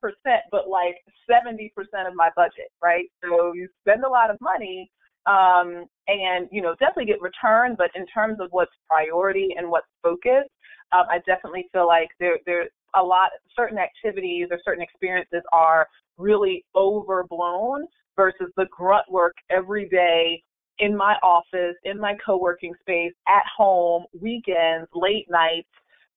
but 0.51 0.67
like 0.67 0.95
70% 1.29 1.69
of 2.07 2.15
my 2.15 2.29
budget, 2.35 2.71
right? 2.81 3.05
So 3.23 3.53
you 3.53 3.67
spend 3.81 4.03
a 4.03 4.09
lot 4.09 4.29
of 4.29 4.37
money 4.41 4.89
um, 5.25 5.85
and 6.07 6.47
you 6.51 6.61
know 6.61 6.75
definitely 6.79 7.05
get 7.05 7.21
return. 7.21 7.75
But 7.77 7.91
in 7.95 8.05
terms 8.07 8.39
of 8.39 8.47
what's 8.51 8.71
priority 8.89 9.49
and 9.57 9.69
what's 9.69 9.87
focus, 10.01 10.45
um, 10.91 11.05
I 11.09 11.19
definitely 11.25 11.67
feel 11.71 11.87
like 11.87 12.09
there 12.19 12.39
there's 12.45 12.69
a 12.95 13.01
lot 13.01 13.29
certain 13.55 13.77
activities 13.77 14.47
or 14.51 14.59
certain 14.63 14.83
experiences 14.83 15.41
are 15.51 15.87
really 16.17 16.63
overblown 16.75 17.87
versus 18.15 18.47
the 18.57 18.65
grunt 18.71 19.09
work 19.09 19.33
every 19.49 19.89
day 19.89 20.41
in 20.79 20.95
my 20.95 21.15
office, 21.23 21.75
in 21.83 21.99
my 21.99 22.15
co-working 22.25 22.73
space, 22.81 23.13
at 23.27 23.43
home, 23.55 24.05
weekends, 24.19 24.87
late 24.93 25.27
nights, 25.29 25.67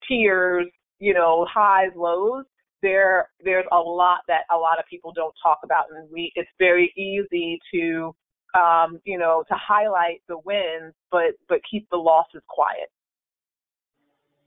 tears, 0.07 0.67
you 0.99 1.13
know, 1.13 1.45
highs, 1.51 1.91
lows. 1.95 2.45
There, 2.83 3.29
there's 3.43 3.65
a 3.71 3.77
lot 3.77 4.19
that 4.27 4.41
a 4.51 4.57
lot 4.57 4.79
of 4.79 4.85
people 4.89 5.11
don't 5.11 5.33
talk 5.41 5.59
about, 5.63 5.85
and 5.95 6.07
we. 6.11 6.31
It's 6.35 6.49
very 6.59 6.93
easy 6.95 7.59
to 7.73 8.15
um, 8.57 8.99
you 9.05 9.17
know, 9.17 9.43
to 9.47 9.55
highlight 9.55 10.21
the 10.27 10.37
wins, 10.39 10.93
but 11.11 11.35
but 11.47 11.59
keep 11.69 11.87
the 11.89 11.97
losses 11.97 12.41
quiet. 12.47 12.89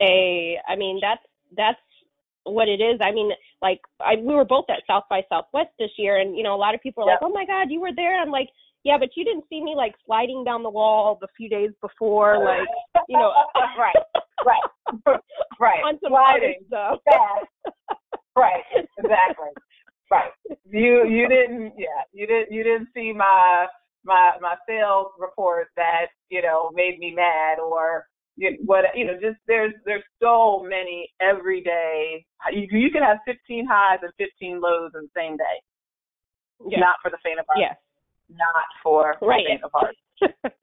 A, 0.03 0.59
I 0.69 0.77
mean, 0.77 0.99
that's 1.01 1.23
that's 1.57 1.79
what 2.45 2.69
it 2.69 2.81
is. 2.81 2.99
I 3.03 3.13
mean, 3.13 3.31
like 3.63 3.81
I, 4.01 4.17
we 4.17 4.35
were 4.35 4.45
both 4.45 4.67
at 4.69 4.83
South 4.87 5.05
by 5.09 5.23
Southwest 5.29 5.71
this 5.79 5.91
year, 5.97 6.19
and 6.19 6.37
you 6.37 6.43
know, 6.43 6.55
a 6.55 6.57
lot 6.57 6.75
of 6.75 6.81
people 6.81 7.05
are 7.05 7.11
yep. 7.11 7.21
like, 7.23 7.31
"Oh 7.31 7.33
my 7.33 7.47
God, 7.47 7.71
you 7.71 7.81
were 7.81 7.95
there!" 7.95 8.21
I'm 8.21 8.31
like, 8.31 8.49
"Yeah, 8.85 8.99
but 8.99 9.11
you 9.17 9.25
didn't 9.25 9.45
see 9.49 9.63
me 9.63 9.75
like 9.77 9.95
sliding 10.07 10.45
down 10.45 10.63
the 10.63 10.71
wall 10.71 11.19
the 11.21 11.29
few 11.37 11.49
days 11.49 11.71
before, 11.81 12.45
like, 12.45 12.69
you 13.09 13.19
know." 13.19 13.33
right, 13.79 13.95
right, 14.45 15.21
right. 15.61 15.81
On 15.85 15.99
some 16.03 16.13
sliding 16.13 16.61
stuff. 16.67 16.99
right, 18.37 18.63
exactly. 18.99 19.51
Right. 20.11 20.33
You 20.69 21.07
you 21.07 21.29
didn't 21.29 21.75
yeah 21.79 22.03
you 22.13 22.27
didn't 22.27 22.51
you 22.51 22.65
didn't 22.65 22.89
see 22.95 23.13
my 23.13 23.67
my 24.05 24.33
my 24.41 24.55
sales 24.69 25.09
report 25.19 25.69
that 25.77 26.07
you 26.29 26.43
know 26.43 26.71
made 26.75 26.99
me 26.99 27.13
mad 27.15 27.59
or 27.59 28.07
you 28.37 28.53
know, 28.53 28.57
what 28.65 28.85
you 28.95 29.05
know 29.05 29.15
just 29.15 29.39
there's 29.47 29.75
there's 29.85 30.05
so 30.23 30.65
many 30.69 31.09
every 31.21 31.63
day 31.63 32.25
you, 32.53 32.67
you 32.71 32.91
can 32.91 33.03
have 33.03 33.19
15 33.27 33.67
highs 33.69 33.99
and 34.03 34.13
15 34.19 34.61
lows 34.61 34.93
in 34.95 35.03
the 35.03 35.21
same 35.21 35.37
day 35.37 35.57
yes. 36.69 36.81
not 36.81 36.97
for 37.03 37.11
the 37.11 37.19
faint 37.23 37.39
of 37.39 37.47
heart 37.47 37.61
yes 37.61 37.77
not 38.31 38.65
for 38.83 39.17
right. 39.23 39.45
the 39.45 39.51
faint 39.51 39.65
of 39.65 39.71
heart 39.73 39.97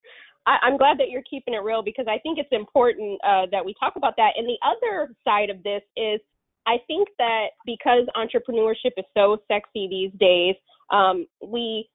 I, 0.47 0.57
I'm 0.63 0.77
glad 0.77 0.97
that 0.99 1.09
you're 1.09 1.23
keeping 1.29 1.53
it 1.53 1.61
real 1.61 1.83
because 1.83 2.05
I 2.09 2.17
think 2.19 2.39
it's 2.39 2.49
important 2.51 3.19
uh, 3.23 3.45
that 3.51 3.63
we 3.63 3.75
talk 3.79 3.97
about 3.97 4.15
that. 4.15 4.31
And 4.37 4.47
the 4.47 4.57
other 4.65 5.13
side 5.25 5.49
of 5.49 5.61
this 5.61 5.81
is 5.97 6.21
I 6.65 6.77
think 6.87 7.09
that 7.17 7.47
because 7.65 8.07
entrepreneurship 8.15 8.91
is 8.97 9.05
so 9.15 9.37
sexy 9.47 9.87
these 9.89 10.11
days, 10.19 10.55
um, 10.89 11.27
we 11.45 11.89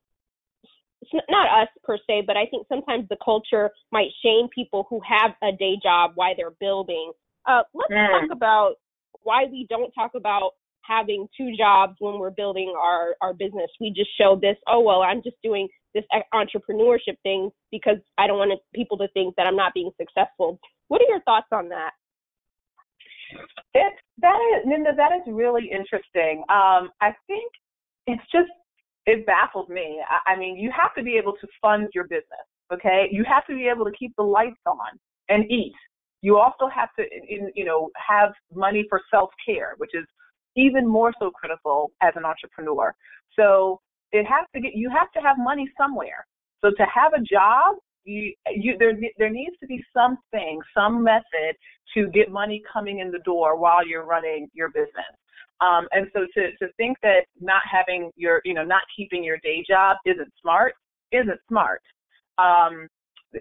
not 1.28 1.62
us 1.62 1.68
per 1.84 1.98
se, 2.06 2.24
but 2.26 2.36
I 2.36 2.46
think 2.46 2.66
sometimes 2.68 3.08
the 3.08 3.16
culture 3.24 3.70
might 3.90 4.08
shame 4.22 4.48
people 4.54 4.86
who 4.88 5.00
have 5.06 5.32
a 5.42 5.56
day 5.56 5.78
job 5.82 6.12
while 6.14 6.34
they're 6.36 6.56
building. 6.60 7.12
Uh, 7.48 7.62
let's 7.74 7.92
mm. 7.92 8.20
talk 8.20 8.30
about 8.30 8.74
why 9.22 9.44
we 9.50 9.66
don't 9.68 9.92
talk 9.92 10.12
about 10.14 10.52
having 10.86 11.28
two 11.36 11.52
jobs 11.56 11.94
when 12.00 12.18
we're 12.18 12.30
building 12.30 12.74
our 12.76 13.14
our 13.20 13.34
business. 13.34 13.70
We 13.80 13.90
just 13.90 14.10
show 14.18 14.38
this, 14.40 14.56
oh 14.66 14.80
well, 14.80 15.02
I'm 15.02 15.22
just 15.22 15.36
doing 15.42 15.68
this 15.94 16.04
entrepreneurship 16.34 17.18
thing 17.22 17.50
because 17.70 17.98
I 18.18 18.26
don't 18.26 18.38
want 18.38 18.58
people 18.74 18.96
to 18.98 19.08
think 19.08 19.36
that 19.36 19.46
I'm 19.46 19.56
not 19.56 19.74
being 19.74 19.90
successful. 20.00 20.58
What 20.88 21.00
are 21.00 21.08
your 21.08 21.20
thoughts 21.22 21.48
on 21.52 21.68
that? 21.68 21.92
It, 23.74 23.92
that 24.18 24.38
is, 24.56 24.96
that 24.96 25.12
is 25.12 25.22
really 25.26 25.70
interesting. 25.70 26.44
Um, 26.48 26.90
I 27.00 27.14
think 27.26 27.50
it's 28.06 28.22
just 28.32 28.50
it 29.06 29.26
baffles 29.26 29.68
me. 29.68 30.00
I, 30.26 30.36
mean, 30.36 30.56
you 30.56 30.70
have 30.70 30.94
to 30.94 31.02
be 31.02 31.16
able 31.16 31.32
to 31.32 31.46
fund 31.60 31.88
your 31.94 32.04
business, 32.04 32.46
okay? 32.72 33.08
You 33.10 33.24
have 33.24 33.46
to 33.46 33.54
be 33.54 33.66
able 33.68 33.84
to 33.84 33.92
keep 33.92 34.12
the 34.16 34.22
lights 34.22 34.60
on 34.66 34.98
and 35.28 35.50
eat. 35.50 35.74
You 36.20 36.38
also 36.38 36.68
have 36.72 36.88
to, 36.98 37.04
you 37.28 37.64
know, 37.64 37.90
have 37.96 38.32
money 38.54 38.86
for 38.88 39.00
self-care, 39.10 39.74
which 39.78 39.90
is 39.92 40.04
even 40.56 40.86
more 40.86 41.12
so 41.18 41.30
critical 41.30 41.90
as 42.00 42.12
an 42.14 42.24
entrepreneur. 42.24 42.94
So 43.34 43.80
it 44.12 44.24
has 44.26 44.46
to 44.54 44.60
get, 44.60 44.74
you 44.74 44.88
have 44.90 45.10
to 45.12 45.20
have 45.20 45.36
money 45.38 45.68
somewhere. 45.76 46.24
So 46.64 46.70
to 46.70 46.84
have 46.84 47.12
a 47.14 47.20
job, 47.20 47.76
you, 48.04 48.32
you, 48.50 48.76
there, 48.78 48.92
there 49.18 49.30
needs 49.30 49.56
to 49.60 49.66
be 49.66 49.82
something, 49.94 50.60
some 50.74 51.02
method 51.02 51.56
to 51.94 52.08
get 52.08 52.30
money 52.30 52.62
coming 52.72 53.00
in 53.00 53.10
the 53.10 53.20
door 53.20 53.56
while 53.56 53.86
you're 53.86 54.04
running 54.04 54.48
your 54.54 54.68
business. 54.68 55.12
Um, 55.60 55.86
and 55.92 56.08
so 56.12 56.26
to, 56.34 56.50
to 56.56 56.72
think 56.76 56.96
that 57.02 57.26
not 57.40 57.62
having 57.70 58.10
your, 58.16 58.40
you 58.44 58.54
know, 58.54 58.64
not 58.64 58.82
keeping 58.96 59.22
your 59.22 59.38
day 59.38 59.64
job 59.68 59.96
isn't 60.04 60.32
smart, 60.40 60.74
isn't 61.12 61.38
smart. 61.48 61.82
Um, 62.38 62.88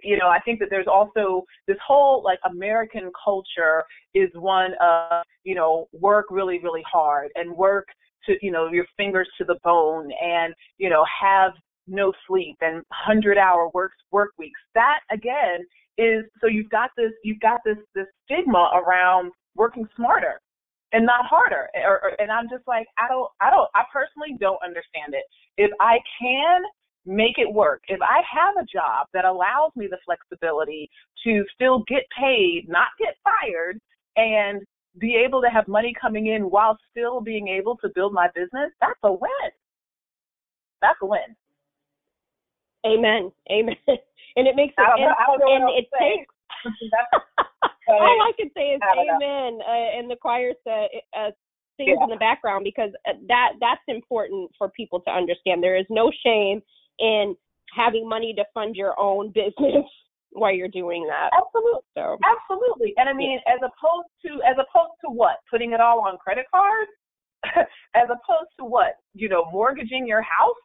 you 0.03 0.17
know, 0.17 0.27
I 0.27 0.39
think 0.39 0.59
that 0.59 0.69
there's 0.69 0.87
also 0.87 1.43
this 1.67 1.77
whole 1.85 2.23
like 2.23 2.39
American 2.49 3.11
culture 3.23 3.83
is 4.13 4.29
one 4.35 4.71
of, 4.81 5.23
you 5.43 5.55
know, 5.55 5.87
work 5.91 6.27
really, 6.29 6.59
really 6.59 6.83
hard 6.89 7.29
and 7.35 7.51
work 7.51 7.87
to, 8.25 8.35
you 8.41 8.51
know, 8.51 8.69
your 8.71 8.85
fingers 8.95 9.27
to 9.37 9.43
the 9.43 9.57
bone 9.63 10.11
and, 10.23 10.53
you 10.77 10.89
know, 10.89 11.03
have 11.21 11.53
no 11.87 12.13
sleep 12.27 12.57
and 12.61 12.83
hundred 12.91 13.37
hour 13.37 13.69
work 13.73 13.91
work 14.11 14.31
weeks. 14.37 14.59
That 14.75 14.99
again 15.11 15.65
is 15.97 16.23
so 16.39 16.47
you've 16.47 16.69
got 16.69 16.91
this 16.97 17.11
you've 17.23 17.39
got 17.39 17.61
this 17.65 17.77
this 17.95 18.07
stigma 18.25 18.71
around 18.75 19.31
working 19.55 19.87
smarter 19.95 20.39
and 20.93 21.05
not 21.05 21.25
harder. 21.25 21.69
Eh, 21.75 21.81
or, 21.85 22.03
or, 22.03 22.21
and 22.21 22.31
I'm 22.31 22.49
just 22.49 22.67
like, 22.67 22.87
I 22.99 23.07
don't, 23.07 23.29
I 23.39 23.49
don't, 23.49 23.69
I 23.75 23.83
personally 23.91 24.37
don't 24.39 24.59
understand 24.63 25.13
it. 25.13 25.23
If 25.57 25.71
I 25.79 25.97
can 26.19 26.61
make 27.05 27.37
it 27.37 27.51
work, 27.51 27.81
if 27.87 27.99
I 28.01 28.21
have 28.29 28.55
a 28.57 28.67
job 28.67 29.07
that 29.13 29.25
allows 29.25 29.71
me 29.75 29.87
the 29.89 29.97
flexibility 30.05 30.89
to 31.23 31.43
still 31.53 31.83
get 31.87 32.03
paid, 32.17 32.65
not 32.67 32.87
get 32.99 33.15
fired, 33.23 33.79
and 34.17 34.61
be 34.99 35.15
able 35.15 35.41
to 35.41 35.49
have 35.49 35.67
money 35.67 35.93
coming 35.99 36.27
in 36.27 36.43
while 36.43 36.77
still 36.91 37.21
being 37.21 37.47
able 37.47 37.77
to 37.77 37.89
build 37.95 38.13
my 38.13 38.27
business, 38.35 38.71
that's 38.81 38.99
a 39.03 39.11
win. 39.11 39.51
That's 40.81 40.97
a 41.01 41.05
win. 41.05 41.35
Amen. 42.85 43.31
Amen. 43.51 43.75
And 44.37 44.47
it 44.47 44.55
makes 44.55 44.73
it, 44.77 44.87
and, 44.87 45.11
and 45.43 45.69
it 45.75 45.87
takes 45.99 46.31
All 47.89 48.21
I 48.21 48.31
can 48.39 48.49
say 48.55 48.71
is 48.71 48.81
amen, 48.81 49.59
uh, 49.67 49.97
and 49.99 50.09
the 50.09 50.15
choir 50.15 50.51
uh, 50.65 50.71
uh, 51.17 51.31
sings 51.75 51.97
yeah. 51.97 52.03
in 52.03 52.09
the 52.09 52.15
background 52.15 52.63
because 52.63 52.91
uh, 53.09 53.13
that 53.27 53.53
that's 53.59 53.81
important 53.87 54.49
for 54.57 54.69
people 54.69 55.01
to 55.01 55.11
understand. 55.11 55.61
There 55.61 55.75
is 55.75 55.85
no 55.89 56.11
shame 56.23 56.61
in 56.99 57.35
having 57.75 58.07
money 58.07 58.33
to 58.35 58.45
fund 58.53 58.75
your 58.75 58.97
own 58.99 59.31
business. 59.35 59.85
while 60.33 60.53
you're 60.53 60.69
doing 60.69 61.05
that. 61.07 61.29
Absolutely. 61.35 61.81
So 61.93 62.17
absolutely. 62.23 62.93
And 62.95 63.09
I 63.09 63.13
mean, 63.13 63.37
yeah. 63.45 63.55
as 63.55 63.59
opposed 63.59 64.07
to 64.23 64.41
as 64.47 64.55
opposed 64.55 64.95
to 65.03 65.11
what? 65.11 65.43
Putting 65.49 65.73
it 65.73 65.81
all 65.81 65.99
on 66.07 66.17
credit 66.17 66.45
cards? 66.49 66.89
as 67.95 68.07
opposed 68.07 68.51
to 68.57 68.63
what? 68.63 68.95
You 69.13 69.27
know, 69.27 69.43
mortgaging 69.51 70.07
your 70.07 70.21
house? 70.21 70.55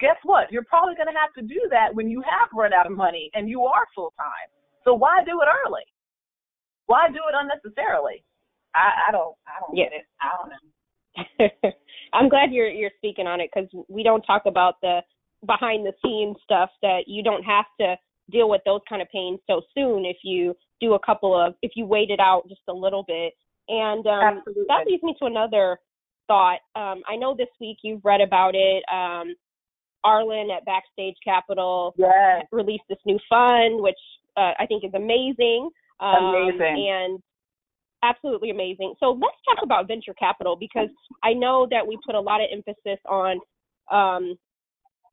Guess 0.00 0.16
what? 0.22 0.50
You're 0.52 0.64
probably 0.64 0.94
going 0.94 1.08
to 1.08 1.18
have 1.18 1.34
to 1.34 1.42
do 1.42 1.60
that 1.70 1.94
when 1.94 2.08
you 2.08 2.22
have 2.22 2.48
run 2.54 2.72
out 2.72 2.86
of 2.86 2.92
money 2.92 3.30
and 3.34 3.48
you 3.48 3.64
are 3.64 3.86
full 3.94 4.12
time. 4.16 4.48
So 4.84 4.94
why 4.94 5.24
do 5.24 5.40
it 5.42 5.48
early? 5.66 5.82
Why 6.86 7.08
do 7.08 7.18
it 7.28 7.34
unnecessarily? 7.34 8.24
I, 8.74 9.08
I 9.08 9.12
don't. 9.12 9.34
I 9.46 9.60
don't 9.60 9.76
yeah. 9.76 9.84
get 9.84 9.92
it. 9.92 10.06
I 10.22 10.28
don't 10.36 10.50
know. 10.50 11.70
I'm 12.12 12.28
glad 12.28 12.52
you're 12.52 12.68
you're 12.68 12.92
speaking 12.96 13.26
on 13.26 13.40
it 13.40 13.50
because 13.52 13.68
we 13.88 14.02
don't 14.02 14.22
talk 14.22 14.42
about 14.46 14.74
the 14.82 15.00
behind 15.46 15.86
the 15.86 15.92
scenes 16.04 16.36
stuff 16.42 16.70
that 16.82 17.02
you 17.06 17.22
don't 17.22 17.42
have 17.42 17.66
to 17.80 17.96
deal 18.30 18.48
with 18.48 18.60
those 18.64 18.80
kind 18.88 19.02
of 19.02 19.08
pains 19.10 19.38
so 19.46 19.62
soon 19.74 20.04
if 20.04 20.18
you 20.22 20.54
do 20.80 20.94
a 20.94 20.98
couple 21.00 21.38
of 21.38 21.54
if 21.62 21.72
you 21.74 21.86
wait 21.86 22.10
it 22.10 22.20
out 22.20 22.48
just 22.48 22.60
a 22.68 22.72
little 22.72 23.04
bit. 23.06 23.32
And 23.68 24.06
um, 24.06 24.42
that 24.68 24.86
leads 24.86 25.02
me 25.02 25.14
to 25.18 25.26
another 25.26 25.78
thought. 26.26 26.60
Um, 26.74 27.02
I 27.06 27.16
know 27.16 27.34
this 27.36 27.48
week 27.60 27.78
you've 27.82 28.04
read 28.04 28.20
about 28.20 28.54
it. 28.54 28.82
Um, 28.90 29.34
Arlan 30.04 30.54
at 30.54 30.64
Backstage 30.64 31.16
Capital 31.24 31.94
yes. 31.96 32.44
released 32.52 32.84
this 32.88 32.98
new 33.04 33.18
fund, 33.28 33.80
which 33.80 33.98
uh, 34.36 34.52
I 34.58 34.66
think 34.66 34.84
is 34.84 34.92
amazing. 34.94 35.70
Um, 36.00 36.24
amazing. 36.24 36.88
And 36.90 37.22
absolutely 38.02 38.50
amazing. 38.50 38.94
So 39.00 39.10
let's 39.10 39.36
talk 39.44 39.62
about 39.62 39.88
venture 39.88 40.14
capital 40.14 40.56
because 40.56 40.88
I 41.22 41.32
know 41.32 41.66
that 41.70 41.86
we 41.86 41.98
put 42.06 42.14
a 42.14 42.20
lot 42.20 42.40
of 42.40 42.48
emphasis 42.52 43.00
on 43.08 43.40
um, 43.90 44.36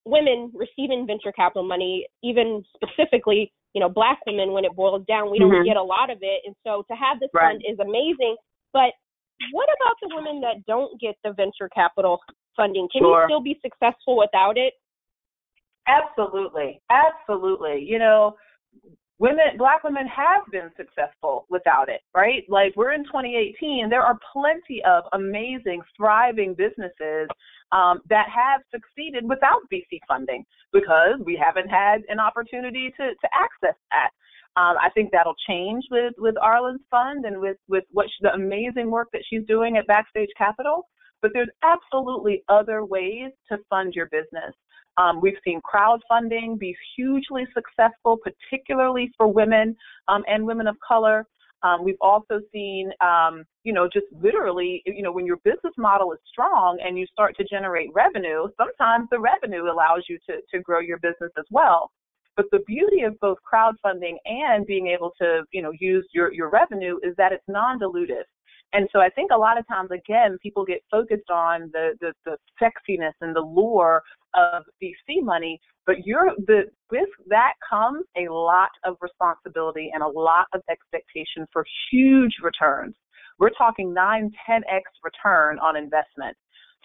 women 0.05 0.51
receiving 0.53 1.07
venture 1.07 1.31
capital 1.31 1.63
money, 1.63 2.07
even 2.23 2.63
specifically, 2.75 3.51
you 3.73 3.81
know, 3.81 3.89
black 3.89 4.19
women 4.27 4.51
when 4.51 4.65
it 4.65 4.75
boils 4.75 5.03
down, 5.07 5.31
we 5.31 5.39
don't 5.39 5.51
mm-hmm. 5.51 5.67
get 5.67 5.77
a 5.77 5.83
lot 5.83 6.09
of 6.11 6.19
it. 6.21 6.41
And 6.45 6.55
so 6.65 6.83
to 6.89 6.95
have 6.95 7.19
this 7.19 7.29
right. 7.33 7.51
fund 7.51 7.63
is 7.67 7.79
amazing. 7.79 8.35
But 8.71 8.93
what 9.51 9.67
about 9.67 9.95
the 10.01 10.15
women 10.15 10.41
that 10.41 10.65
don't 10.67 10.99
get 11.01 11.15
the 11.23 11.33
venture 11.33 11.69
capital 11.73 12.19
funding? 12.55 12.87
Can 12.91 13.01
sure. 13.01 13.21
you 13.21 13.27
still 13.27 13.41
be 13.41 13.59
successful 13.61 14.17
without 14.17 14.57
it? 14.57 14.73
Absolutely. 15.87 16.81
Absolutely. 16.89 17.85
You 17.87 17.99
know, 17.99 18.35
women 19.19 19.57
black 19.57 19.83
women 19.83 20.07
have 20.07 20.41
been 20.51 20.69
successful 20.75 21.45
without 21.49 21.87
it 21.87 22.01
right 22.13 22.43
like 22.49 22.73
we're 22.75 22.91
in 22.91 23.03
2018 23.05 23.89
there 23.89 24.01
are 24.01 24.19
plenty 24.33 24.83
of 24.85 25.05
amazing 25.13 25.81
thriving 25.95 26.53
businesses 26.53 27.29
um, 27.71 28.01
that 28.09 28.27
have 28.27 28.59
succeeded 28.71 29.23
without 29.23 29.61
vc 29.71 29.99
funding 30.05 30.43
because 30.73 31.15
we 31.25 31.41
haven't 31.41 31.69
had 31.69 32.01
an 32.09 32.19
opportunity 32.19 32.91
to, 32.97 33.07
to 33.07 33.29
access 33.33 33.79
that 33.91 34.09
um, 34.57 34.77
I 34.81 34.89
think 34.93 35.11
that'll 35.11 35.35
change 35.47 35.83
with 35.91 36.13
with 36.17 36.35
Arlan's 36.41 36.79
fund 36.89 37.25
and 37.25 37.41
with 37.41 37.57
with 37.67 37.83
what 37.91 38.05
she, 38.05 38.15
the 38.21 38.33
amazing 38.33 38.89
work 38.89 39.09
that 39.11 39.23
she's 39.29 39.45
doing 39.45 39.75
at 39.75 39.85
Backstage 39.87 40.29
Capital. 40.37 40.87
But 41.21 41.31
there's 41.33 41.49
absolutely 41.63 42.43
other 42.49 42.85
ways 42.85 43.31
to 43.49 43.57
fund 43.69 43.93
your 43.93 44.07
business. 44.07 44.53
Um, 44.97 45.19
we've 45.21 45.37
seen 45.43 45.59
crowdfunding 45.61 46.57
be 46.57 46.75
hugely 46.95 47.45
successful, 47.53 48.17
particularly 48.17 49.11
for 49.17 49.27
women 49.27 49.75
um, 50.07 50.23
and 50.27 50.45
women 50.45 50.67
of 50.67 50.75
color. 50.87 51.25
Um, 51.63 51.83
we've 51.83 51.97
also 51.99 52.39
seen, 52.51 52.91
um, 53.01 53.43
you 53.63 53.73
know, 53.73 53.89
just 53.91 54.05
literally, 54.21 54.83
you 54.85 55.01
know, 55.01 55.11
when 55.11 55.25
your 55.25 55.37
business 55.37 55.73
model 55.77 56.13
is 56.13 56.19
strong 56.29 56.77
and 56.85 56.97
you 56.97 57.07
start 57.07 57.35
to 57.37 57.43
generate 57.43 57.89
revenue, 57.93 58.47
sometimes 58.55 59.07
the 59.09 59.19
revenue 59.19 59.63
allows 59.63 60.03
you 60.07 60.19
to, 60.29 60.37
to 60.53 60.61
grow 60.61 60.79
your 60.79 60.99
business 60.99 61.31
as 61.37 61.45
well. 61.49 61.91
But 62.37 62.45
the 62.51 62.59
beauty 62.67 63.01
of 63.01 63.19
both 63.19 63.37
crowdfunding 63.51 64.17
and 64.25 64.65
being 64.67 64.87
able 64.87 65.11
to, 65.19 65.43
you 65.51 65.61
know, 65.61 65.71
use 65.79 66.05
your, 66.13 66.31
your 66.33 66.49
revenue 66.49 66.99
is 67.01 67.15
that 67.17 67.31
it's 67.31 67.43
non-dilutive. 67.47 68.25
And 68.73 68.89
so 68.91 68.99
I 68.99 69.09
think 69.09 69.31
a 69.33 69.37
lot 69.37 69.57
of 69.57 69.67
times, 69.67 69.89
again, 69.91 70.37
people 70.43 70.65
get 70.65 70.83
focused 70.91 71.29
on 71.29 71.69
the, 71.71 71.91
the, 72.01 72.13
the 72.25 72.37
sexiness 72.61 73.13
and 73.21 73.35
the 73.35 73.41
lure 73.41 74.01
of 74.33 74.63
VC 74.83 75.23
money, 75.23 75.59
but 75.85 76.05
you're 76.05 76.31
the 76.45 76.63
with 76.91 77.07
that 77.27 77.53
comes 77.67 78.03
a 78.17 78.31
lot 78.31 78.69
of 78.83 78.97
responsibility 79.01 79.91
and 79.93 80.03
a 80.03 80.07
lot 80.07 80.47
of 80.53 80.61
expectation 80.69 81.47
for 81.53 81.65
huge 81.89 82.33
returns. 82.43 82.95
We're 83.39 83.51
talking 83.57 83.93
9, 83.93 84.31
10x 84.49 84.81
return 85.03 85.59
on 85.59 85.75
investment. 85.77 86.35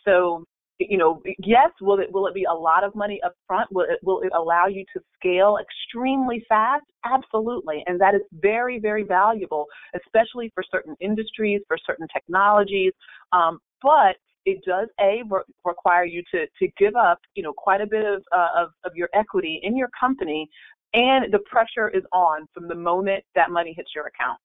So 0.04 0.44
you 0.88 0.96
know, 0.96 1.22
yes, 1.38 1.70
will 1.80 1.98
it 2.00 2.10
will 2.10 2.26
it 2.26 2.34
be 2.34 2.44
a 2.44 2.52
lot 2.52 2.84
of 2.84 2.94
money 2.94 3.20
up 3.24 3.34
front? 3.46 3.70
Will 3.72 3.84
it 3.88 3.98
will 4.02 4.20
it 4.20 4.32
allow 4.36 4.66
you 4.66 4.84
to 4.94 5.00
scale 5.14 5.58
extremely 5.60 6.44
fast? 6.48 6.84
Absolutely, 7.04 7.84
and 7.86 8.00
that 8.00 8.14
is 8.14 8.22
very 8.32 8.78
very 8.78 9.02
valuable, 9.02 9.66
especially 9.94 10.50
for 10.54 10.64
certain 10.70 10.96
industries, 11.00 11.60
for 11.68 11.76
certain 11.86 12.06
technologies. 12.12 12.92
Um, 13.32 13.58
but 13.82 14.16
it 14.46 14.64
does 14.66 14.88
a 15.00 15.22
re- 15.28 15.42
require 15.64 16.04
you 16.04 16.22
to 16.32 16.46
to 16.58 16.68
give 16.78 16.96
up, 16.96 17.18
you 17.34 17.42
know, 17.42 17.52
quite 17.52 17.80
a 17.80 17.86
bit 17.86 18.04
of, 18.04 18.22
uh, 18.32 18.48
of 18.56 18.70
of 18.84 18.92
your 18.94 19.10
equity 19.14 19.60
in 19.62 19.76
your 19.76 19.90
company, 19.98 20.48
and 20.94 21.32
the 21.32 21.40
pressure 21.40 21.88
is 21.88 22.02
on 22.12 22.46
from 22.54 22.68
the 22.68 22.74
moment 22.74 23.22
that 23.34 23.50
money 23.50 23.74
hits 23.76 23.90
your 23.94 24.06
account. 24.06 24.38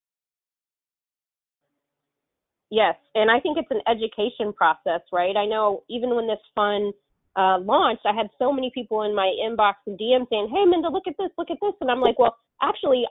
Yes, 2.70 2.96
and 3.14 3.30
I 3.30 3.38
think 3.40 3.58
it's 3.58 3.70
an 3.70 3.82
education 3.86 4.52
process, 4.52 5.00
right? 5.12 5.36
I 5.36 5.46
know 5.46 5.84
even 5.88 6.14
when 6.16 6.26
this 6.26 6.42
fund 6.54 6.94
uh, 7.36 7.58
launched, 7.60 8.02
I 8.04 8.12
had 8.12 8.26
so 8.38 8.52
many 8.52 8.72
people 8.74 9.02
in 9.02 9.14
my 9.14 9.30
inbox 9.40 9.74
and 9.86 9.98
DM 9.98 10.28
saying, 10.28 10.50
"Hey, 10.52 10.64
Minda, 10.64 10.88
look 10.88 11.06
at 11.06 11.14
this, 11.18 11.30
look 11.38 11.50
at 11.50 11.58
this," 11.62 11.74
and 11.80 11.90
I'm 11.90 12.00
like, 12.00 12.18
"Well, 12.18 12.36
actually, 12.60 13.06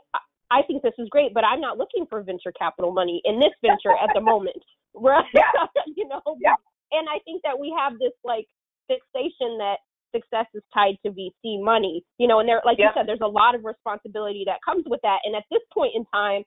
I 0.51 0.61
think 0.63 0.83
this 0.83 0.93
is 0.97 1.07
great, 1.09 1.33
but 1.33 1.43
I'm 1.43 1.61
not 1.61 1.77
looking 1.77 2.05
for 2.09 2.21
venture 2.21 2.51
capital 2.57 2.91
money 2.91 3.21
in 3.25 3.39
this 3.39 3.53
venture 3.61 3.91
at 3.91 4.09
the 4.13 4.21
moment, 4.21 4.61
right? 4.93 5.25
Yeah. 5.33 5.65
you 5.95 6.07
know, 6.07 6.21
yeah. 6.39 6.55
And 6.91 7.07
I 7.09 7.19
think 7.25 7.41
that 7.43 7.57
we 7.57 7.73
have 7.77 7.97
this 7.99 8.13
like 8.23 8.47
fixation 8.87 9.57
that 9.57 9.77
success 10.13 10.45
is 10.53 10.63
tied 10.73 10.95
to 11.05 11.11
VC 11.11 11.61
money, 11.61 12.05
you 12.17 12.27
know, 12.27 12.39
and 12.39 12.47
there, 12.47 12.61
like 12.63 12.77
yeah. 12.77 12.85
you 12.85 12.91
said, 12.95 13.07
there's 13.07 13.23
a 13.23 13.27
lot 13.27 13.55
of 13.55 13.65
responsibility 13.65 14.43
that 14.45 14.59
comes 14.63 14.85
with 14.87 15.01
that. 15.01 15.19
And 15.25 15.35
at 15.35 15.43
this 15.51 15.61
point 15.73 15.93
in 15.95 16.05
time, 16.13 16.43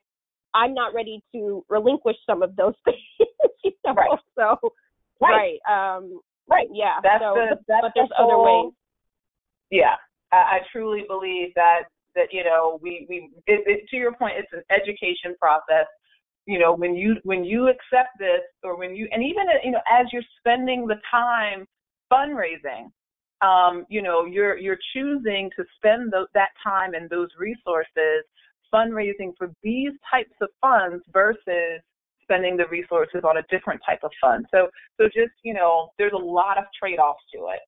I'm 0.55 0.75
not 0.75 0.95
ready 0.95 1.23
to 1.35 1.65
relinquish 1.69 2.17
some 2.27 2.43
of 2.43 2.57
those 2.57 2.75
things. 2.85 3.31
you 3.65 3.73
know? 3.85 3.95
Right. 3.95 4.19
So 4.37 4.73
right. 5.21 5.59
right. 5.67 5.97
Um 5.97 6.21
right. 6.49 6.69
Yeah. 6.73 6.95
That's 7.03 7.23
so, 7.23 7.35
the, 7.35 7.57
that's 7.69 7.83
but 7.83 7.93
there's 7.95 8.09
the 8.09 8.23
other 8.23 8.39
ways. 8.39 8.73
Yeah. 9.71 9.97
I, 10.33 10.37
I 10.37 10.59
truly 10.73 11.05
believe 11.09 11.49
that 11.57 11.83
that 12.15 12.29
you 12.33 12.45
know 12.45 12.79
we 12.83 13.07
we 13.09 13.31
it, 13.47 13.63
it, 13.67 13.89
to 13.91 13.97
your 13.97 14.13
point 14.13 14.35
it's 14.37 14.53
an 14.53 14.63
education 14.71 15.35
process 15.41 15.87
you 16.47 16.59
know 16.59 16.75
when 16.75 16.95
you 16.95 17.17
when 17.25 17.45
you 17.45 17.69
accept 17.69 18.19
this 18.19 18.43
or 18.63 18.77
when 18.77 18.95
you 18.95 19.09
and 19.13 19.23
even 19.23 19.45
you 19.65 19.71
know 19.71 19.81
as 19.91 20.07
you're 20.13 20.23
spending 20.39 20.87
the 20.87 20.97
time 21.11 21.67
fundraising 22.13 22.91
um 23.41 23.85
you 23.89 24.03
know 24.03 24.25
you're 24.25 24.57
you're 24.57 24.79
choosing 24.93 25.51
to 25.57 25.65
spend 25.77 26.13
the, 26.13 26.27
that 26.35 26.51
time 26.65 26.95
and 26.95 27.09
those 27.09 27.29
resources 27.39 28.25
fundraising 28.73 29.33
for 29.37 29.51
these 29.63 29.93
types 30.11 30.35
of 30.41 30.49
funds 30.61 31.05
versus 31.13 31.81
spending 32.23 32.57
the 32.57 32.67
resources 32.71 33.23
on 33.25 33.39
a 33.39 33.43
different 33.51 33.81
type 33.85 34.01
of 34.03 34.11
fund. 34.21 34.47
So, 34.51 34.69
so 35.01 35.07
just 35.07 35.33
you 35.43 35.55
know, 35.55 35.89
there's 35.99 36.13
a 36.13 36.25
lot 36.25 36.59
of 36.59 36.65
trade-offs 36.79 37.23
to 37.35 37.49
it. 37.49 37.61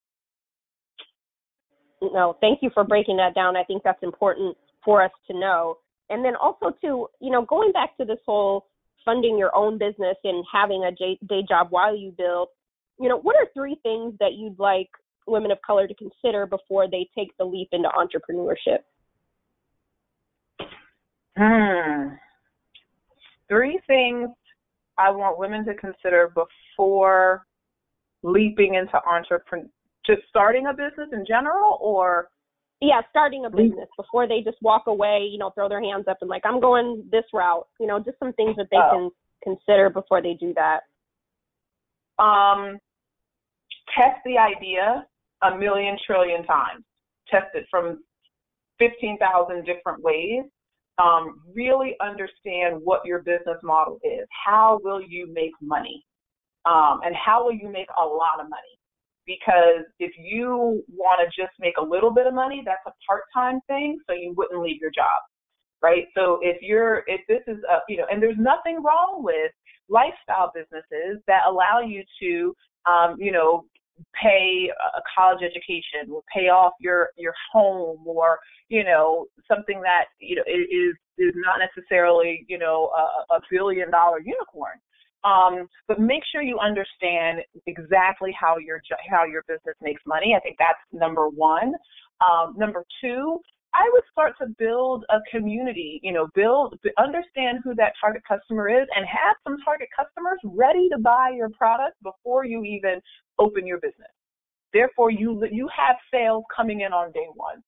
No, 2.13 2.37
thank 2.41 2.61
you 2.63 2.71
for 2.73 2.85
breaking 2.85 3.17
that 3.19 3.35
down. 3.35 3.57
I 3.57 3.65
think 3.65 3.83
that's 3.83 4.03
important 4.03 4.57
for 4.85 5.03
us 5.03 5.11
to 5.31 5.39
know. 5.39 5.77
And 6.09 6.25
then 6.25 6.35
also 6.37 6.75
to, 6.83 7.07
you 7.21 7.31
know, 7.31 7.45
going 7.45 7.73
back 7.73 7.97
to 7.99 8.05
this 8.05 8.19
whole 8.27 8.67
funding 9.05 9.39
your 9.39 9.55
own 9.55 9.79
business 9.79 10.17
and 10.25 10.45
having 10.53 10.85
a 10.85 10.93
day 10.93 11.43
job 11.49 11.69
while 11.71 11.97
you 11.97 12.13
build, 12.17 12.49
you 12.99 13.09
know, 13.09 13.19
what 13.19 13.37
are 13.37 13.47
three 13.55 13.77
things 13.83 14.15
that 14.21 14.33
you'd 14.35 14.59
like 14.59 14.89
women 15.27 15.51
of 15.51 15.59
color 15.67 15.87
to 15.87 15.95
consider 15.95 16.47
before 16.47 16.89
they 16.91 17.09
take 17.17 17.29
the 17.39 17.45
leap 17.45 17.69
into 17.73 17.89
entrepreneurship? 17.89 18.79
Hmm. 21.37 22.15
Three 23.49 23.81
things 23.87 24.29
I 24.99 25.11
want 25.11 25.39
women 25.39 25.65
to 25.67 25.75
consider 25.75 26.33
before 26.35 27.47
leaping 28.23 28.75
into 28.75 29.01
entrepreneur, 29.07 29.69
just 30.07 30.23
starting 30.29 30.67
a 30.67 30.73
business 30.73 31.09
in 31.13 31.25
general, 31.27 31.79
or 31.81 32.29
yeah, 32.81 33.01
starting 33.11 33.45
a 33.45 33.51
business 33.51 33.89
before 33.97 34.27
they 34.27 34.41
just 34.43 34.57
walk 34.63 34.85
away, 34.87 35.29
you 35.31 35.39
know, 35.39 35.51
throw 35.51 35.69
their 35.69 35.83
hands 35.83 36.05
up 36.09 36.19
and 36.21 36.31
like 36.31 36.43
I'm 36.45 36.61
going 36.61 37.05
this 37.11 37.25
route, 37.33 37.67
you 37.79 37.87
know, 37.87 37.99
just 37.99 38.19
some 38.19 38.33
things 38.35 38.57
that 38.57 38.69
they 38.71 38.79
oh. 38.79 39.11
can 39.45 39.57
consider 39.57 39.91
before 39.91 40.23
they 40.23 40.35
do 40.35 40.55
that. 40.55 40.81
Um, 42.23 42.79
test 43.97 44.21
the 44.25 44.39
idea 44.39 45.07
a 45.43 45.57
million 45.57 45.97
trillion 46.07 46.45
times. 46.45 46.85
Test 47.31 47.47
it 47.55 47.67
from 47.71 48.03
15,000 48.79 49.65
different 49.65 50.03
ways 50.03 50.45
um, 51.01 51.41
really 51.55 51.97
understand 52.01 52.81
what 52.83 53.01
your 53.05 53.21
business 53.21 53.59
model 53.63 53.99
is. 54.05 54.27
How 54.47 54.81
will 54.83 55.01
you 55.01 55.33
make 55.33 55.53
money? 55.63 56.05
Um, 56.67 57.01
and 57.05 57.15
how 57.17 57.45
will 57.45 57.55
you 57.55 57.71
make 57.71 57.89
a 57.99 58.05
lot 58.05 58.41
of 58.41 58.47
money? 58.51 58.75
Because 59.27 59.85
if 59.99 60.13
you 60.19 60.83
want 60.89 61.21
to 61.21 61.27
just 61.43 61.53
make 61.61 61.77
a 61.79 61.83
little 61.83 62.13
bit 62.13 62.27
of 62.27 62.35
money, 62.35 62.63
that's 62.65 62.85
a 62.87 62.93
part 63.07 63.23
time 63.33 63.61
thing, 63.67 63.99
so 64.07 64.13
you 64.15 64.35
wouldn't 64.37 64.63
leave 64.63 64.81
your 64.81 64.91
job. 64.91 65.21
right? 65.83 66.05
So 66.17 66.39
if 66.43 66.59
you're, 66.63 67.03
if 67.07 67.21
this 67.29 67.41
is, 67.47 67.59
a, 67.71 67.79
you 67.89 67.97
know, 67.99 68.07
and 68.11 68.23
there's 68.23 68.37
nothing 68.39 68.83
wrong 68.83 69.23
with 69.23 69.53
lifestyle 69.89 70.53
businesses 70.55 71.23
that 71.27 71.43
allow 71.49 71.81
you 71.81 72.03
to, 72.23 72.55
um, 72.91 73.17
you 73.19 73.33
know, 73.33 73.65
pay 74.21 74.71
a 74.97 75.01
college 75.17 75.43
education 75.43 76.11
or 76.13 76.23
pay 76.35 76.49
off 76.49 76.73
your 76.81 77.11
your 77.17 77.35
home 77.53 78.03
or 78.07 78.39
you 78.69 78.85
know 78.85 79.27
something 79.47 79.81
that 79.83 80.05
you 80.21 80.37
know 80.37 80.43
is 80.47 80.97
is 81.19 81.35
not 81.37 81.59
necessarily 81.59 82.45
you 82.49 82.59
know 82.59 82.91
a, 82.97 83.35
a 83.35 83.41
billion 83.51 83.91
dollar 83.91 84.19
unicorn 84.21 84.79
um, 85.25 85.69
but 85.87 86.01
make 86.01 86.23
sure 86.33 86.43
you 86.43 86.59
understand 86.59 87.41
exactly 87.67 88.35
how 88.39 88.57
your 88.57 88.81
how 89.11 89.25
your 89.25 89.43
business 89.49 89.77
makes 89.83 90.01
money. 90.07 90.35
I 90.37 90.41
think 90.41 90.57
that's 90.59 90.79
number 90.93 91.29
one. 91.29 91.75
Um, 92.21 92.55
number 92.57 92.85
two, 93.03 93.39
I 93.75 93.89
would 93.93 94.03
start 94.11 94.35
to 94.41 94.47
build 94.59 95.05
a 95.11 95.19
community. 95.31 96.01
You 96.03 96.13
know, 96.13 96.29
build 96.35 96.79
understand 96.99 97.61
who 97.63 97.75
that 97.77 97.93
target 98.01 98.23
customer 98.27 98.69
is, 98.69 98.87
and 98.97 99.07
have 99.07 99.37
some 99.45 99.57
target 99.65 99.89
customers 99.97 100.39
ready 100.45 100.89
to 100.89 100.99
buy 100.99 101.33
your 101.37 101.51
product 101.51 101.97
before 102.03 102.45
you 102.45 102.65
even 102.65 103.01
open 103.39 103.67
your 103.67 103.79
business. 103.79 104.11
Therefore, 104.73 105.11
you 105.11 105.47
you 105.51 105.69
have 105.77 105.97
sales 106.13 106.45
coming 106.55 106.81
in 106.81 106.93
on 106.93 107.13
day 107.13 107.27
one. 107.35 107.63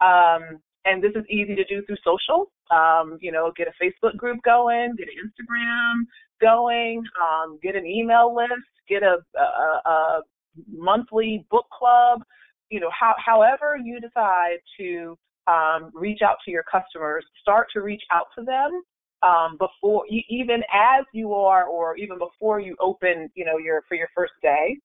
Um, 0.00 0.60
and 0.84 1.02
this 1.02 1.12
is 1.14 1.24
easy 1.30 1.54
to 1.54 1.64
do 1.64 1.82
through 1.86 1.96
social. 2.04 2.50
Um, 2.70 3.18
you 3.20 3.32
know, 3.32 3.52
get 3.56 3.68
a 3.68 3.84
Facebook 3.84 4.16
group 4.16 4.40
going, 4.44 4.94
get 4.96 5.08
an 5.08 5.30
Instagram 5.30 6.04
going, 6.40 7.02
um, 7.22 7.58
get 7.62 7.76
an 7.76 7.86
email 7.86 8.34
list, 8.34 8.52
get 8.88 9.02
a, 9.02 9.18
a, 9.38 9.88
a 9.88 10.22
monthly 10.70 11.46
book 11.50 11.66
club. 11.76 12.22
You 12.70 12.80
know, 12.80 12.90
how, 12.98 13.14
however 13.24 13.76
you 13.76 14.00
decide 14.00 14.58
to 14.78 15.16
um, 15.46 15.90
reach 15.94 16.22
out 16.22 16.36
to 16.44 16.50
your 16.50 16.64
customers, 16.64 17.24
start 17.40 17.68
to 17.74 17.82
reach 17.82 18.02
out 18.12 18.26
to 18.38 18.44
them 18.44 18.82
um, 19.22 19.58
before, 19.58 20.04
even 20.28 20.62
as 20.72 21.04
you 21.12 21.34
are, 21.34 21.64
or 21.64 21.96
even 21.96 22.18
before 22.18 22.60
you 22.60 22.76
open, 22.80 23.30
you 23.34 23.44
know, 23.44 23.58
your 23.58 23.82
for 23.88 23.94
your 23.94 24.08
first 24.14 24.32
day. 24.42 24.76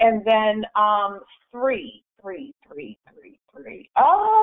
And 0.00 0.24
then 0.24 0.64
um, 0.76 1.20
three, 1.52 2.02
three, 2.20 2.54
three, 2.68 2.98
three, 3.12 3.38
three. 3.56 3.90
Um, 3.96 4.42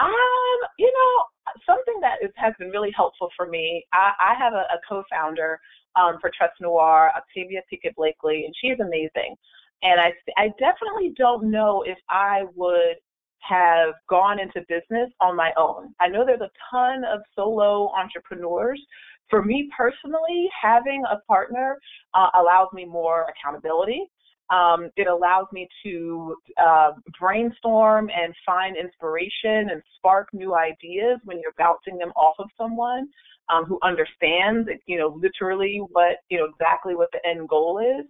um, 0.00 0.58
you 0.78 0.90
know, 0.90 1.24
something 1.66 2.00
that 2.00 2.16
is, 2.22 2.32
has 2.36 2.54
been 2.58 2.70
really 2.70 2.90
helpful 2.96 3.28
for 3.36 3.46
me. 3.46 3.84
I, 3.92 4.12
I 4.18 4.34
have 4.38 4.54
a, 4.54 4.66
a 4.74 4.80
co-founder 4.88 5.60
um, 5.96 6.18
for 6.20 6.30
Tresse 6.36 6.50
Noir, 6.60 7.12
Octavia 7.16 7.60
Pickett 7.70 7.94
Blakely, 7.96 8.44
and 8.44 8.54
she 8.60 8.68
is 8.68 8.80
amazing. 8.80 9.36
And 9.84 10.00
I, 10.00 10.12
I 10.38 10.48
definitely 10.58 11.14
don't 11.16 11.50
know 11.50 11.84
if 11.86 11.98
I 12.08 12.44
would 12.56 12.96
have 13.40 13.92
gone 14.08 14.40
into 14.40 14.60
business 14.68 15.10
on 15.20 15.36
my 15.36 15.52
own. 15.58 15.94
I 16.00 16.08
know 16.08 16.24
there's 16.24 16.40
a 16.40 16.50
ton 16.70 17.04
of 17.04 17.20
solo 17.36 17.90
entrepreneurs. 17.90 18.80
For 19.28 19.44
me 19.44 19.70
personally, 19.76 20.48
having 20.60 21.02
a 21.10 21.18
partner 21.26 21.78
uh, 22.14 22.28
allows 22.40 22.68
me 22.72 22.86
more 22.86 23.26
accountability. 23.28 24.06
Um, 24.50 24.90
it 24.96 25.06
allows 25.06 25.46
me 25.52 25.68
to 25.84 26.36
uh, 26.62 26.92
brainstorm 27.18 28.10
and 28.14 28.34
find 28.44 28.76
inspiration 28.76 29.70
and 29.70 29.82
spark 29.96 30.28
new 30.32 30.54
ideas 30.54 31.18
when 31.24 31.40
you're 31.40 31.54
bouncing 31.58 31.98
them 31.98 32.10
off 32.10 32.34
of 32.38 32.48
someone 32.56 33.08
um, 33.52 33.64
who 33.64 33.78
understands, 33.82 34.68
you 34.86 34.98
know, 34.98 35.18
literally 35.20 35.82
what, 35.92 36.16
you 36.30 36.38
know, 36.38 36.46
exactly 36.46 36.94
what 36.94 37.10
the 37.12 37.26
end 37.28 37.48
goal 37.48 37.78
is. 37.78 38.06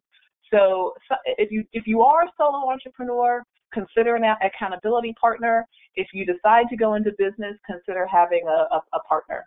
So, 0.54 0.94
so 1.08 1.16
if 1.24 1.50
you 1.50 1.64
if 1.72 1.86
you 1.86 2.02
are 2.02 2.22
a 2.22 2.30
solo 2.36 2.70
entrepreneur, 2.70 3.42
consider 3.72 4.14
an 4.14 4.24
accountability 4.42 5.14
partner. 5.20 5.66
If 5.96 6.08
you 6.12 6.24
decide 6.24 6.66
to 6.70 6.76
go 6.76 6.94
into 6.94 7.10
business, 7.18 7.56
consider 7.66 8.06
having 8.06 8.42
a, 8.46 8.76
a, 8.76 8.82
a 8.94 9.00
partner. 9.08 9.44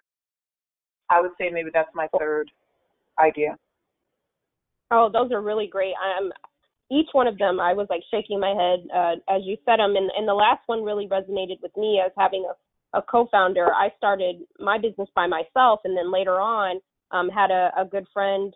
I 1.09 1.21
would 1.21 1.31
say 1.39 1.49
maybe 1.49 1.69
that's 1.73 1.89
my 1.95 2.07
third 2.19 2.51
idea. 3.19 3.55
Oh, 4.91 5.09
those 5.11 5.31
are 5.31 5.41
really 5.41 5.67
great. 5.67 5.93
I'm 6.01 6.31
each 6.89 7.09
one 7.11 7.27
of 7.27 7.37
them, 7.37 7.59
I 7.59 7.73
was 7.73 7.87
like 7.89 8.01
shaking 8.09 8.39
my 8.39 8.53
head 8.53 8.87
uh, 8.95 9.15
as 9.33 9.41
you 9.43 9.57
said 9.65 9.79
them, 9.79 9.95
and, 9.95 10.09
and 10.17 10.27
the 10.27 10.33
last 10.33 10.61
one 10.67 10.83
really 10.83 11.07
resonated 11.07 11.61
with 11.61 11.75
me 11.75 12.01
as 12.03 12.11
having 12.17 12.45
a, 12.49 12.97
a 12.97 13.01
co-founder. 13.01 13.73
I 13.73 13.89
started 13.97 14.37
my 14.59 14.77
business 14.77 15.09
by 15.13 15.27
myself, 15.27 15.81
and 15.83 15.97
then 15.97 16.11
later 16.13 16.39
on 16.39 16.79
um, 17.11 17.27
had 17.27 17.51
a, 17.51 17.71
a 17.77 17.83
good 17.83 18.05
friend, 18.13 18.53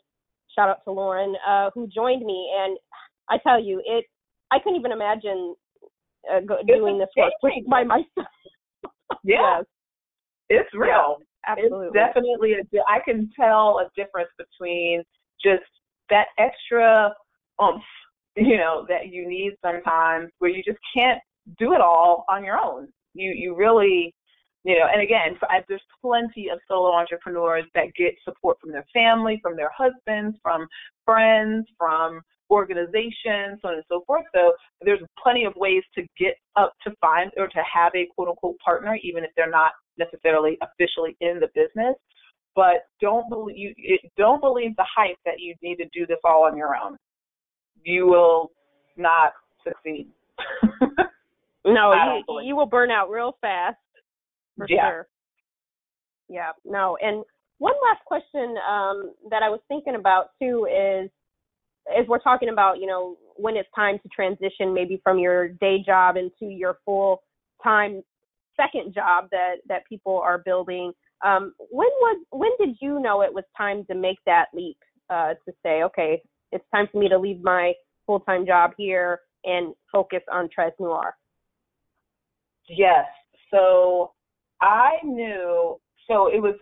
shout 0.56 0.70
out 0.70 0.84
to 0.86 0.92
Lauren, 0.92 1.36
uh, 1.48 1.70
who 1.74 1.88
joined 1.88 2.26
me. 2.26 2.52
And 2.58 2.78
I 3.30 3.38
tell 3.46 3.62
you, 3.62 3.82
it 3.86 4.06
I 4.52 4.60
couldn't 4.60 4.80
even 4.80 4.92
imagine 4.92 5.56
uh, 6.32 6.40
go, 6.42 6.58
doing 6.68 7.00
this 7.00 7.10
work 7.18 7.34
by 7.70 7.84
myself. 7.84 8.06
yeah, 9.24 9.60
yes. 9.60 9.66
it's 10.50 10.70
real. 10.74 11.18
Yeah, 11.20 11.54
absolutely, 11.54 11.88
it's 11.88 11.96
definitely 11.96 12.54
a. 12.54 12.82
I 12.90 13.00
can 13.04 13.30
tell 13.40 13.80
a 13.80 13.90
difference 13.96 14.30
between 14.38 15.04
just 15.44 15.64
that 16.10 16.28
extra 16.38 17.14
oomph 17.62 17.82
you 18.36 18.58
know, 18.58 18.86
that 18.88 19.10
you 19.10 19.28
need 19.28 19.54
sometimes 19.64 20.32
where 20.40 20.52
you 20.52 20.64
just 20.64 20.80
can't 20.96 21.20
do 21.58 21.74
it 21.74 21.82
all 21.82 22.26
on 22.30 22.44
your 22.44 22.58
own. 22.58 22.88
You 23.14 23.32
you 23.36 23.56
really, 23.56 24.14
you 24.64 24.78
know, 24.78 24.86
and 24.92 25.02
again, 25.02 25.38
there's 25.68 25.82
plenty 26.02 26.50
of 26.50 26.60
solo 26.68 26.92
entrepreneurs 26.92 27.66
that 27.74 27.94
get 27.98 28.14
support 28.24 28.58
from 28.60 28.72
their 28.72 28.86
family, 28.94 29.40
from 29.42 29.56
their 29.56 29.72
husbands, 29.76 30.38
from 30.44 30.68
friends, 31.06 31.66
from 31.78 32.22
organizations, 32.52 33.60
so 33.62 33.70
on 33.70 33.74
and 33.76 33.84
so 33.88 34.04
forth. 34.06 34.26
So 34.36 34.54
there's 34.82 35.00
plenty 35.22 35.46
of 35.46 35.54
ways 35.56 35.84
to 35.96 36.04
get 36.20 36.36
up 36.56 36.74
to 36.84 36.94
find 37.02 37.32
or 37.38 37.48
to 37.48 37.64
have 37.74 37.94
a 37.96 38.08
quote 38.14 38.28
unquote 38.28 38.58
partner, 38.64 38.98
even 39.04 39.24
if 39.24 39.32
they're 39.36 39.50
not 39.50 39.72
necessarily 39.98 40.58
officially 40.62 41.16
in 41.22 41.40
the 41.40 41.48
business. 41.56 41.96
But 42.56 42.86
don't 43.00 43.30
believe 43.30 43.74
you 43.78 43.98
don't 44.18 44.42
believe 44.42 44.76
the 44.76 44.86
hype 44.94 45.16
that 45.26 45.40
you 45.40 45.56
need 45.64 45.78
to 45.78 45.86
do 45.94 46.06
this 46.06 46.18
all 46.26 46.44
on 46.44 46.58
your 46.58 46.76
own 46.76 46.98
you 47.84 48.08
will 48.08 48.52
not 48.98 49.34
succeed. 49.66 50.08
no, 51.66 51.94
you, 52.28 52.42
you 52.44 52.56
will 52.56 52.66
burn 52.66 52.92
out 52.92 53.10
real 53.10 53.38
fast 53.42 53.78
for 54.58 54.66
yeah. 54.70 54.90
sure. 54.90 55.08
Yeah, 56.30 56.52
no. 56.66 56.98
And 57.02 57.24
one 57.58 57.74
last 57.84 58.04
question 58.06 58.56
um, 58.68 59.14
that 59.30 59.44
I 59.44 59.50
was 59.50 59.60
thinking 59.68 59.96
about 59.96 60.30
too 60.42 60.66
is, 60.66 61.10
is 61.98 62.08
we're 62.08 62.20
talking 62.20 62.50
about, 62.50 62.80
you 62.80 62.88
know, 62.88 63.18
when 63.36 63.58
it's 63.58 63.70
time 63.76 64.00
to 64.00 64.10
transition 64.10 64.74
maybe 64.74 65.02
from 65.04 65.20
your 65.20 65.50
day 65.50 65.84
job 65.86 66.16
into 66.16 66.46
your 66.52 66.78
full 66.86 67.24
time 67.62 68.02
second 68.60 68.94
job 68.94 69.26
that 69.32 69.56
that 69.68 69.86
people 69.88 70.18
are 70.18 70.40
building. 70.40 70.92
Um, 71.26 71.54
when 71.70 71.90
was 72.02 72.26
when 72.32 72.52
did 72.60 72.78
you 72.82 73.00
know 73.00 73.22
it 73.22 73.34
was 73.34 73.44
time 73.58 73.86
to 73.86 73.96
make 73.96 74.18
that 74.26 74.46
leap 74.54 74.78
uh, 75.10 75.34
to 75.46 75.54
say, 75.64 75.84
okay, 75.84 76.22
it's 76.52 76.66
time 76.74 76.88
for 76.92 77.00
me 77.00 77.10
to 77.10 77.18
leave 77.18 77.42
my 77.42 77.74
full 78.06 78.20
time 78.22 78.46
job 78.46 78.72
here 78.78 79.20
and 79.44 79.74
focus 79.92 80.22
on 80.32 80.50
Tresse 80.54 80.74
Noir? 80.80 81.16
Yes. 82.70 83.06
So 83.52 84.14
I 84.62 84.92
knew. 85.04 85.78
So 86.08 86.28
it 86.28 86.42
was 86.42 86.56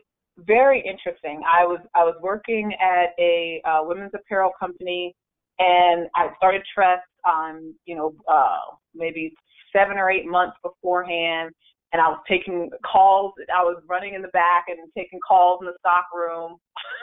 very 0.46 0.84
interesting. 0.86 1.42
I 1.52 1.66
was 1.66 1.80
I 1.96 2.04
was 2.04 2.16
working 2.22 2.74
at 2.80 3.10
a 3.20 3.62
uh, 3.66 3.80
women's 3.84 4.12
apparel 4.16 4.52
company, 4.60 5.16
and 5.60 6.08
I 6.16 6.30
started 6.38 6.62
Tress 6.74 7.00
on 7.26 7.74
you 7.86 7.96
know 7.96 8.14
uh, 8.28 8.76
maybe 8.96 9.34
seven 9.76 9.98
or 9.98 10.10
eight 10.10 10.26
months 10.26 10.58
beforehand, 10.64 11.52
and 11.94 12.02
I 12.02 12.08
was 12.08 12.20
taking 12.28 12.70
calls. 12.90 13.34
I 13.56 13.64
was 13.64 13.82
running 13.88 14.14
in 14.14 14.22
the 14.22 14.30
back 14.30 14.66
and 14.68 14.78
taking 14.98 15.20
calls 15.28 15.60
in 15.62 15.68
the 15.68 15.74
stock 15.80 16.06
room. 16.14 16.58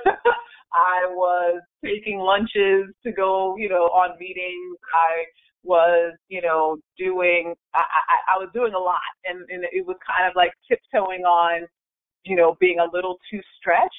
I 0.72 1.06
was 1.08 1.62
taking 1.84 2.18
lunches 2.18 2.92
to 3.04 3.12
go, 3.12 3.56
you 3.56 3.68
know, 3.68 3.88
on 3.94 4.18
meetings. 4.18 4.78
I 4.92 5.24
was, 5.66 6.14
you 6.28 6.42
know, 6.42 6.78
doing. 6.98 7.54
I, 7.74 7.80
I, 7.80 8.36
I 8.36 8.38
was 8.38 8.48
doing 8.54 8.74
a 8.74 8.78
lot, 8.78 9.00
and, 9.24 9.40
and 9.50 9.64
it 9.72 9.86
was 9.86 9.96
kind 10.06 10.28
of 10.28 10.36
like 10.36 10.52
tiptoeing 10.68 11.22
on, 11.22 11.66
you 12.24 12.36
know, 12.36 12.56
being 12.60 12.78
a 12.80 12.90
little 12.92 13.18
too 13.30 13.40
stretched. 13.58 13.92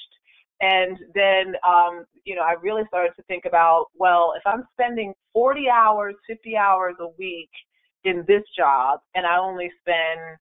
And 0.61 0.97
then, 1.15 1.55
um, 1.67 2.05
you 2.25 2.35
know, 2.35 2.41
I 2.41 2.55
really 2.61 2.83
started 2.87 3.13
to 3.17 3.23
think 3.23 3.45
about, 3.45 3.87
well, 3.95 4.33
if 4.37 4.43
I'm 4.45 4.63
spending 4.73 5.13
40 5.33 5.69
hours, 5.69 6.15
50 6.27 6.57
hours 6.57 6.95
a 6.99 7.09
week 7.19 7.49
in 8.05 8.25
this 8.27 8.43
job, 8.57 9.01
and 9.15 9.25
I 9.25 9.37
only 9.37 9.69
spend 9.81 10.37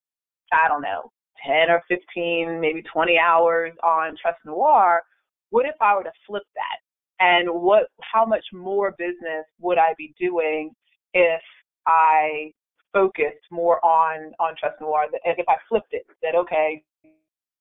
I 0.53 0.69
don't 0.69 0.83
know, 0.83 1.11
10 1.47 1.71
or 1.71 1.83
15, 1.89 2.61
maybe 2.61 2.83
20 2.83 3.19
hours 3.19 3.73
on 3.83 4.17
Tresse 4.21 4.37
Noir, 4.45 5.03
what 5.51 5.67
if 5.67 5.75
I 5.81 5.97
were 5.97 6.05
to 6.05 6.13
flip 6.27 6.43
that? 6.55 7.25
And 7.25 7.49
what, 7.51 7.85
how 8.03 8.27
much 8.27 8.45
more 8.53 8.95
business 8.99 9.47
would 9.61 9.79
I 9.79 9.95
be 9.97 10.15
doing 10.21 10.71
if 11.17 11.43
I 11.87 12.53
focused 12.93 13.47
more 13.51 13.85
on, 13.85 14.33
on 14.39 14.55
Tresse 14.61 14.77
Noir? 14.81 15.07
And 15.25 15.39
if 15.39 15.49
I 15.49 15.57
flipped 15.69 15.93
it, 15.93 16.05
said, 16.23 16.35
okay, 16.37 16.83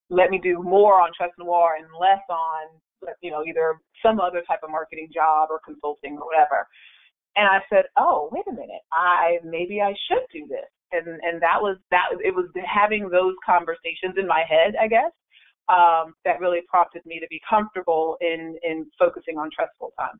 let 0.09 0.29
me 0.29 0.39
do 0.43 0.61
more 0.61 0.99
on 1.01 1.09
Tresse 1.15 1.37
Noir 1.39 1.77
and 1.79 1.87
less 1.99 2.23
on, 2.29 2.67
you 3.21 3.31
know, 3.31 3.43
either 3.47 3.79
some 4.03 4.19
other 4.19 4.43
type 4.47 4.59
of 4.63 4.71
marketing 4.71 5.09
job 5.13 5.49
or 5.49 5.59
consulting 5.63 6.17
or 6.17 6.25
whatever. 6.25 6.67
And 7.35 7.47
I 7.47 7.59
said, 7.69 7.85
oh, 7.97 8.29
wait 8.31 8.45
a 8.47 8.51
minute, 8.51 8.83
I 8.93 9.39
maybe 9.43 9.81
I 9.81 9.93
should 10.07 10.25
do 10.31 10.47
this 10.47 10.69
and 10.91 11.07
and 11.21 11.41
that 11.41 11.59
was 11.61 11.77
that 11.91 12.07
it 12.23 12.33
was 12.33 12.45
having 12.65 13.09
those 13.09 13.35
conversations 13.45 14.15
in 14.17 14.27
my 14.27 14.43
head, 14.47 14.75
I 14.79 14.87
guess, 14.87 15.11
um, 15.69 16.13
that 16.23 16.39
really 16.39 16.61
prompted 16.69 17.05
me 17.05 17.19
to 17.19 17.27
be 17.29 17.41
comfortable 17.47 18.17
in 18.21 18.57
in 18.63 18.85
focusing 18.97 19.37
on 19.37 19.49
trust 19.55 19.71
full 19.79 19.93
time. 19.99 20.19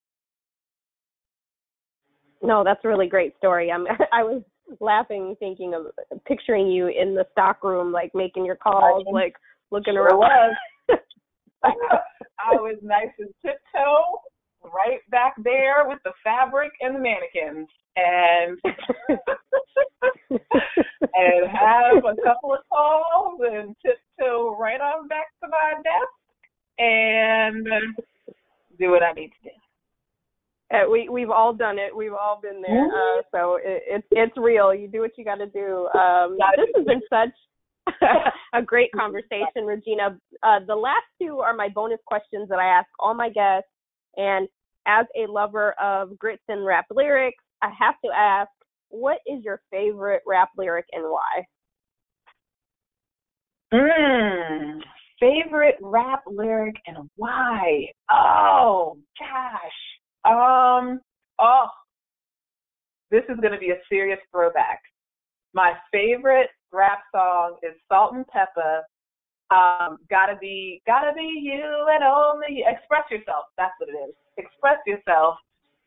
No, 2.41 2.63
that's 2.63 2.84
a 2.84 2.88
really 2.88 3.08
great 3.08 3.36
story. 3.38 3.71
I'm 3.71 3.86
I 4.13 4.24
was 4.24 4.41
laughing 4.80 5.36
thinking 5.39 5.74
of 5.74 5.88
picturing 6.26 6.67
you 6.67 6.88
in 6.88 7.13
the 7.15 7.26
stock 7.32 7.63
room 7.63 7.91
like 7.91 8.12
making 8.13 8.45
your 8.45 8.56
calls, 8.56 9.04
I 9.04 9.06
mean, 9.06 9.13
like 9.13 9.36
looking 9.71 9.93
sure 9.93 10.06
around. 10.06 10.56
Was. 10.89 11.00
I 11.63 12.56
was 12.56 12.78
nice 12.82 13.10
and 13.19 13.30
tiptoe 13.41 14.21
right 14.63 15.00
back 15.10 15.36
there 15.43 15.88
with 15.88 16.00
the 16.04 16.12
fabric 16.24 16.71
and 16.82 16.95
the 16.95 17.00
mannequins 17.00 17.67
and 17.95 18.58
and 20.30 21.50
have 21.50 21.98
a 21.98 22.15
couple 22.24 22.54
of 22.54 22.60
calls 22.71 23.39
and 23.41 23.76
tiptoe 23.86 24.56
right 24.60 24.82
on 24.82 25.08
back 25.08 25.28
to 25.41 25.50
my 25.50 25.74
desk 25.84 26.13
and 26.78 27.67
do 28.80 28.91
what 28.91 29.04
I 29.04 29.13
need 29.13 29.30
to 29.30 29.50
do. 29.50 29.56
Uh, 30.73 30.89
we 30.89 31.10
we've 31.10 31.30
all 31.30 31.54
done 31.54 31.78
it. 31.78 31.95
We've 31.95 32.13
all 32.13 32.39
been 32.41 32.62
there. 32.62 32.88
Mm-hmm. 32.88 33.19
Uh, 33.19 33.21
so 33.32 33.56
it, 33.63 33.84
it's 33.88 34.08
it's 34.12 34.38
real. 34.38 34.73
You 34.73 34.88
do 34.88 35.01
what 35.01 35.12
you 35.17 35.23
got 35.23 35.36
to 35.36 35.47
do. 35.47 35.88
Um, 35.97 36.38
this 36.58 36.69
has 36.75 36.86
been 36.86 37.01
such 37.10 37.30
a 38.54 38.62
great 38.62 38.91
conversation, 38.91 39.65
Regina. 39.65 40.17
Uh, 40.43 40.60
the 40.65 40.75
last 40.75 41.06
two 41.21 41.39
are 41.39 41.56
my 41.56 41.69
bonus 41.69 41.99
questions 42.06 42.49
that 42.49 42.60
I 42.60 42.65
ask 42.65 42.88
all 42.99 43.13
my 43.13 43.30
guests. 43.30 43.69
And 44.17 44.47
as 44.88 45.06
a 45.15 45.30
lover 45.32 45.75
of 45.82 46.17
grits 46.17 46.43
and 46.47 46.65
rap 46.65 46.86
lyrics, 46.91 47.43
I 47.62 47.69
have 47.78 47.95
to 48.04 48.12
ask, 48.15 48.49
what 48.89 49.17
is 49.25 49.43
your 49.43 49.62
favorite 49.71 50.21
rap 50.25 50.49
lyric 50.58 50.86
and 50.91 51.04
why? 51.04 51.43
Mm, 53.73 54.80
favorite 55.19 55.75
rap 55.82 56.23
lyric 56.28 56.75
and 56.88 57.10
why? 57.15 57.88
Oh 58.12 58.97
gosh. 59.19 59.94
Um. 60.25 61.01
Oh, 61.39 61.67
this 63.11 63.23
is 63.29 63.39
going 63.39 63.53
to 63.53 63.59
be 63.59 63.71
a 63.71 63.79
serious 63.89 64.19
throwback. 64.31 64.81
My 65.53 65.73
favorite 65.91 66.49
rap 66.71 66.99
song 67.13 67.57
is 67.63 67.71
Salt-N-Pepa. 67.88 68.81
Um, 69.53 69.97
gotta 70.09 70.35
be, 70.41 70.81
gotta 70.88 71.13
be 71.15 71.39
you 71.39 71.63
and 71.91 72.03
only 72.03 72.59
you. 72.59 72.65
Express 72.67 73.03
yourself. 73.11 73.45
That's 73.57 73.73
what 73.77 73.89
it 73.89 73.97
is. 74.09 74.15
Express 74.38 74.79
yourself. 74.88 75.38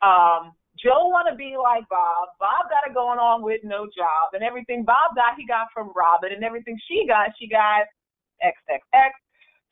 Um, 0.01 0.55
Joe 0.79 1.11
want 1.11 1.27
to 1.29 1.35
be 1.35 1.59
like 1.59 1.83
Bob. 1.91 2.33
Bob 2.39 2.71
got 2.71 2.87
it 2.89 2.95
going 2.95 3.19
on 3.19 3.43
with 3.43 3.61
no 3.65 3.91
job, 3.91 4.31
and 4.33 4.45
everything 4.45 4.85
Bob 4.85 5.17
got, 5.17 5.35
he 5.37 5.45
got 5.45 5.67
from 5.75 5.91
Robin, 5.97 6.31
and 6.33 6.45
everything 6.45 6.79
she 6.87 7.05
got, 7.05 7.35
she 7.35 7.49
got 7.49 7.83
XXX. 8.41 9.11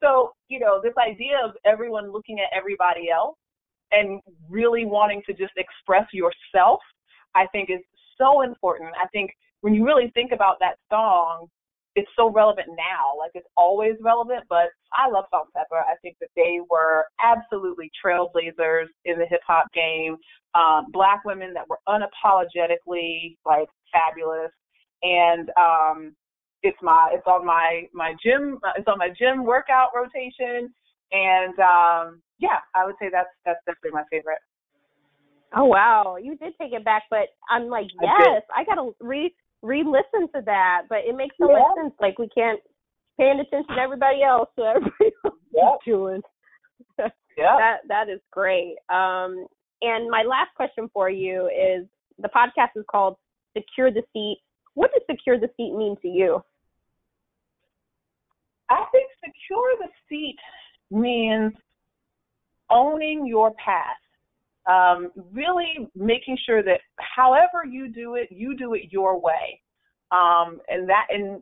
So 0.02 0.34
you 0.48 0.58
know, 0.58 0.80
this 0.82 0.98
idea 0.98 1.38
of 1.38 1.52
everyone 1.64 2.12
looking 2.12 2.40
at 2.40 2.50
everybody 2.50 3.08
else 3.08 3.38
and 3.92 4.20
really 4.48 4.84
wanting 4.84 5.22
to 5.26 5.32
just 5.32 5.52
express 5.56 6.06
yourself, 6.12 6.80
I 7.34 7.46
think 7.52 7.70
is 7.70 7.80
so 8.18 8.42
important. 8.42 8.90
I 9.02 9.06
think 9.08 9.30
when 9.60 9.74
you 9.74 9.84
really 9.84 10.10
think 10.14 10.32
about 10.32 10.56
that 10.60 10.76
song, 10.90 11.48
it's 11.96 12.08
so 12.14 12.30
relevant 12.30 12.68
now. 12.76 13.18
Like 13.18 13.30
it's 13.34 13.48
always 13.56 13.94
relevant, 14.02 14.44
but 14.48 14.68
I 14.92 15.08
love 15.10 15.24
Salt-N-Pepa. 15.30 15.78
I 15.78 15.96
think 16.02 16.16
that 16.20 16.28
they 16.36 16.60
were 16.70 17.06
absolutely 17.22 17.90
trailblazers 18.04 18.86
in 19.06 19.18
the 19.18 19.24
hip 19.28 19.40
hop 19.46 19.72
game. 19.72 20.16
Um, 20.54 20.86
black 20.92 21.24
women 21.24 21.54
that 21.54 21.68
were 21.68 21.78
unapologetically 21.88 23.36
like 23.44 23.68
fabulous, 23.92 24.52
and 25.02 25.50
um, 25.58 26.14
it's 26.62 26.78
my 26.82 27.10
it's 27.12 27.26
on 27.26 27.44
my 27.44 27.86
my 27.92 28.14
gym 28.22 28.58
it's 28.76 28.88
on 28.88 28.98
my 28.98 29.08
gym 29.18 29.44
workout 29.44 29.90
rotation, 29.94 30.72
and 31.12 31.58
um, 31.58 32.22
yeah, 32.38 32.60
I 32.74 32.84
would 32.84 32.96
say 33.00 33.08
that's 33.10 33.28
that's 33.44 33.60
definitely 33.66 33.92
my 33.92 34.04
favorite. 34.10 34.38
Oh 35.54 35.64
wow, 35.64 36.16
you 36.20 36.36
did 36.36 36.54
take 36.60 36.72
it 36.72 36.84
back, 36.84 37.04
but 37.10 37.28
I'm 37.50 37.68
like, 37.68 37.86
yes, 38.02 38.42
I, 38.54 38.60
I 38.60 38.64
gotta 38.64 38.90
re 39.00 39.34
re-listen 39.62 40.28
to 40.34 40.42
that. 40.44 40.82
But 40.88 40.98
it 41.06 41.16
makes 41.16 41.36
so 41.40 41.50
yeah. 41.50 41.58
much 41.58 41.76
sense. 41.82 41.94
Like 42.00 42.18
we 42.18 42.28
can't 42.28 42.60
paying 43.18 43.40
attention 43.40 43.74
to 43.74 43.80
everybody 43.80 44.22
else, 44.22 44.48
so 44.56 44.64
everybody 44.76 45.12
else 45.24 45.34
yep. 45.52 45.78
doing. 45.86 46.22
yeah, 46.98 47.56
that 47.58 47.76
that 47.88 48.08
is 48.08 48.20
great. 48.30 48.76
Um, 48.88 49.46
and 49.82 50.10
my 50.10 50.22
last 50.22 50.54
question 50.56 50.90
for 50.92 51.08
you 51.08 51.46
is: 51.46 51.86
the 52.18 52.28
podcast 52.28 52.76
is 52.76 52.84
called 52.90 53.16
"Secure 53.56 53.90
the 53.90 54.02
Seat." 54.12 54.38
What 54.74 54.90
does 54.92 55.02
"secure 55.10 55.38
the 55.38 55.48
seat" 55.56 55.74
mean 55.74 55.96
to 56.02 56.08
you? 56.08 56.42
I 58.68 58.84
think 58.92 59.08
"secure 59.24 59.70
the 59.78 59.88
seat" 60.08 60.36
means 60.90 61.52
owning 62.70 63.26
your 63.26 63.52
path. 63.54 63.96
Um, 64.68 65.12
really 65.32 65.88
making 65.94 66.36
sure 66.44 66.62
that 66.64 66.80
however 66.98 67.64
you 67.64 67.88
do 67.88 68.16
it, 68.16 68.28
you 68.30 68.56
do 68.56 68.74
it 68.74 68.88
your 68.90 69.20
way. 69.20 69.60
Um, 70.10 70.60
and 70.68 70.88
that, 70.88 71.06
and 71.10 71.40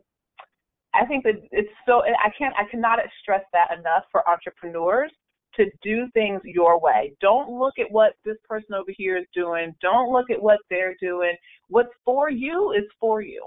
I 0.93 1.05
think 1.05 1.23
that 1.23 1.35
it's 1.51 1.69
so, 1.87 2.03
I 2.03 2.29
can't, 2.37 2.53
I 2.57 2.69
cannot 2.69 2.99
stress 3.21 3.43
that 3.51 3.77
enough 3.77 4.03
for 4.11 4.27
entrepreneurs 4.29 5.11
to 5.55 5.65
do 5.81 6.07
things 6.13 6.41
your 6.43 6.79
way. 6.79 7.13
Don't 7.21 7.49
look 7.49 7.79
at 7.79 7.91
what 7.91 8.13
this 8.25 8.37
person 8.47 8.73
over 8.73 8.91
here 8.95 9.17
is 9.17 9.25
doing. 9.33 9.73
Don't 9.81 10.11
look 10.11 10.29
at 10.29 10.41
what 10.41 10.59
they're 10.69 10.95
doing. 11.01 11.35
What's 11.69 11.93
for 12.03 12.29
you 12.29 12.73
is 12.73 12.83
for 12.99 13.21
you. 13.21 13.45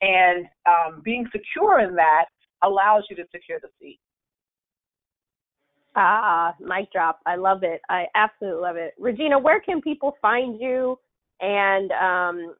And 0.00 0.46
um, 0.66 1.00
being 1.04 1.26
secure 1.32 1.80
in 1.80 1.94
that 1.94 2.26
allows 2.62 3.04
you 3.08 3.16
to 3.16 3.24
secure 3.32 3.58
the 3.62 3.68
seat. 3.80 4.00
Ah, 5.96 6.54
mic 6.60 6.90
drop. 6.92 7.20
I 7.26 7.36
love 7.36 7.62
it. 7.62 7.80
I 7.88 8.06
absolutely 8.14 8.60
love 8.60 8.76
it. 8.76 8.94
Regina, 8.98 9.38
where 9.38 9.60
can 9.60 9.80
people 9.80 10.16
find 10.20 10.60
you 10.60 10.98
and 11.40 11.90
um, 11.92 12.54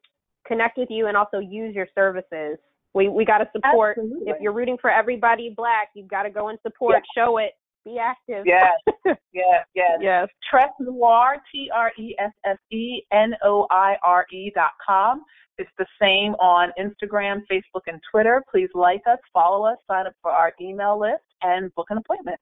connect 0.47 0.79
with 0.79 0.89
you 0.91 1.09
and 1.09 1.17
also 1.17 1.39
use 1.39 1.75
your 1.75 1.89
services? 1.95 2.59
We 2.95 3.09
we 3.09 3.25
got 3.25 3.39
to 3.39 3.49
support. 3.53 3.99
Absolutely. 3.99 4.31
If 4.31 4.37
you're 4.41 4.53
rooting 4.53 4.79
for 4.81 4.91
everybody 4.91 5.53
black, 5.57 5.89
you've 5.95 6.09
got 6.09 6.23
to 6.23 6.31
go 6.31 6.49
and 6.49 6.59
support. 6.63 7.03
Yeah. 7.17 7.25
Show 7.25 7.39
it. 7.39 7.53
Be 7.85 7.99
active. 7.99 8.45
Yes. 8.47 8.79
yes. 9.33 9.67
Yes. 9.75 9.99
Yes. 10.01 10.29
Tresse 10.49 10.71
Noir. 10.79 11.37
T 11.53 11.69
R 11.75 11.91
E 11.99 12.15
S 12.19 12.33
S 12.47 12.59
E 12.71 13.03
N 13.13 13.35
O 13.43 13.67
I 13.71 13.97
R 14.05 14.27
E 14.33 14.53
dot 14.55 14.71
com. 14.87 15.23
It's 15.59 15.71
the 15.79 15.87
same 16.01 16.35
on 16.35 16.73
Instagram, 16.79 17.43
Facebook, 17.51 17.83
and 17.87 18.01
Twitter. 18.11 18.43
Please 18.51 18.71
like 18.75 19.03
us, 19.09 19.19
follow 19.33 19.65
us, 19.67 19.77
sign 19.89 20.07
up 20.07 20.15
for 20.21 20.33
our 20.33 20.53
email 20.61 20.99
list, 20.99 21.23
and 21.43 21.73
book 21.75 21.87
an 21.91 21.99
appointment. 21.99 22.41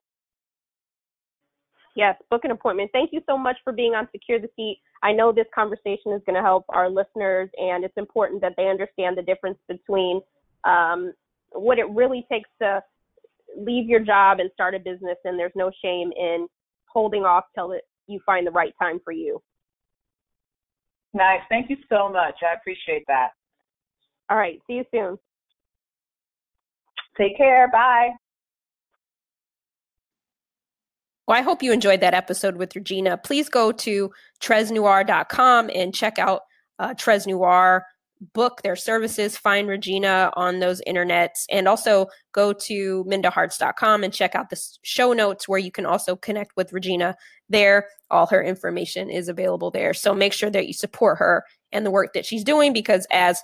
Yes, 1.95 2.15
book 2.31 2.43
an 2.43 2.51
appointment. 2.51 2.89
Thank 2.91 3.11
you 3.13 3.21
so 3.27 3.37
much 3.37 3.57
for 3.63 3.71
being 3.71 3.93
on 3.93 4.07
Secure 4.11 4.39
the 4.39 4.49
Seat. 4.55 4.79
I 5.03 5.11
know 5.11 5.31
this 5.31 5.45
conversation 5.53 6.11
is 6.11 6.21
going 6.25 6.35
to 6.35 6.41
help 6.41 6.65
our 6.69 6.89
listeners, 6.89 7.49
and 7.57 7.83
it's 7.83 7.97
important 7.97 8.41
that 8.41 8.53
they 8.57 8.67
understand 8.67 9.17
the 9.17 9.21
difference 9.21 9.59
between 9.67 10.19
um, 10.63 11.13
what 11.51 11.77
it 11.77 11.87
really 11.89 12.25
takes 12.31 12.49
to 12.61 12.81
leave 13.55 13.87
your 13.87 13.99
job 13.99 14.39
and 14.39 14.49
start 14.53 14.73
a 14.73 14.79
business, 14.79 15.17
and 15.23 15.37
there's 15.37 15.51
no 15.55 15.69
shame 15.83 16.11
in 16.17 16.47
holding 16.87 17.23
off 17.23 17.45
till 17.53 17.71
it, 17.73 17.83
you 18.07 18.19
find 18.25 18.47
the 18.47 18.51
right 18.51 18.73
time 18.81 18.99
for 19.03 19.13
you. 19.13 19.39
Nice. 21.13 21.41
Thank 21.47 21.69
you 21.69 21.77
so 21.89 22.09
much. 22.09 22.35
I 22.41 22.53
appreciate 22.55 23.03
that. 23.07 23.29
All 24.29 24.37
right. 24.37 24.59
See 24.65 24.73
you 24.73 24.85
soon. 24.91 25.17
Take 27.17 27.37
care. 27.37 27.69
Bye. 27.71 28.09
Well, 31.27 31.37
I 31.37 31.41
hope 31.41 31.63
you 31.63 31.71
enjoyed 31.71 32.01
that 32.01 32.13
episode 32.13 32.57
with 32.57 32.75
Regina. 32.75 33.17
Please 33.17 33.47
go 33.47 33.71
to 33.71 34.11
tressenoir.com 34.41 35.69
and 35.73 35.95
check 35.95 36.19
out 36.19 36.41
uh, 36.79 36.93
Tresse 36.95 37.25
Noir, 37.27 37.85
book 38.33 38.61
their 38.61 38.75
services, 38.75 39.37
find 39.37 39.67
Regina 39.67 40.31
on 40.35 40.59
those 40.59 40.81
internets, 40.87 41.45
and 41.49 41.67
also 41.67 42.07
go 42.33 42.51
to 42.53 43.05
mindaharts.com 43.05 44.03
and 44.03 44.13
check 44.13 44.35
out 44.35 44.49
the 44.49 44.61
show 44.83 45.13
notes 45.13 45.47
where 45.47 45.59
you 45.59 45.71
can 45.71 45.85
also 45.85 46.15
connect 46.15 46.55
with 46.57 46.73
Regina 46.73 47.15
there. 47.49 47.87
All 48.11 48.27
her 48.27 48.43
information 48.43 49.09
is 49.09 49.29
available 49.29 49.71
there. 49.71 49.93
So 49.93 50.13
make 50.13 50.33
sure 50.33 50.49
that 50.49 50.67
you 50.67 50.73
support 50.73 51.19
her 51.19 51.45
and 51.71 51.85
the 51.85 51.91
work 51.91 52.13
that 52.13 52.25
she's 52.25 52.43
doing 52.43 52.73
because 52.73 53.07
as 53.11 53.41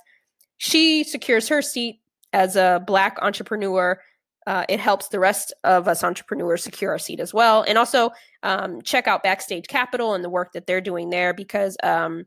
she 0.57 1.03
secures 1.03 1.47
her 1.47 1.61
seat 1.61 2.01
as 2.33 2.55
a 2.55 2.83
Black 2.85 3.17
entrepreneur, 3.21 3.99
uh, 4.47 4.65
it 4.69 4.79
helps 4.79 5.09
the 5.09 5.19
rest 5.19 5.53
of 5.63 5.87
us 5.87 6.03
entrepreneurs 6.03 6.63
secure 6.63 6.91
our 6.91 6.97
seat 6.97 7.19
as 7.19 7.33
well. 7.33 7.63
And 7.67 7.77
also 7.77 8.11
um, 8.43 8.81
check 8.81 9.07
out 9.07 9.23
Backstage 9.23 9.67
Capital 9.67 10.13
and 10.13 10.23
the 10.23 10.29
work 10.29 10.53
that 10.53 10.65
they're 10.65 10.81
doing 10.81 11.09
there 11.09 11.33
because 11.33 11.77
um, 11.83 12.25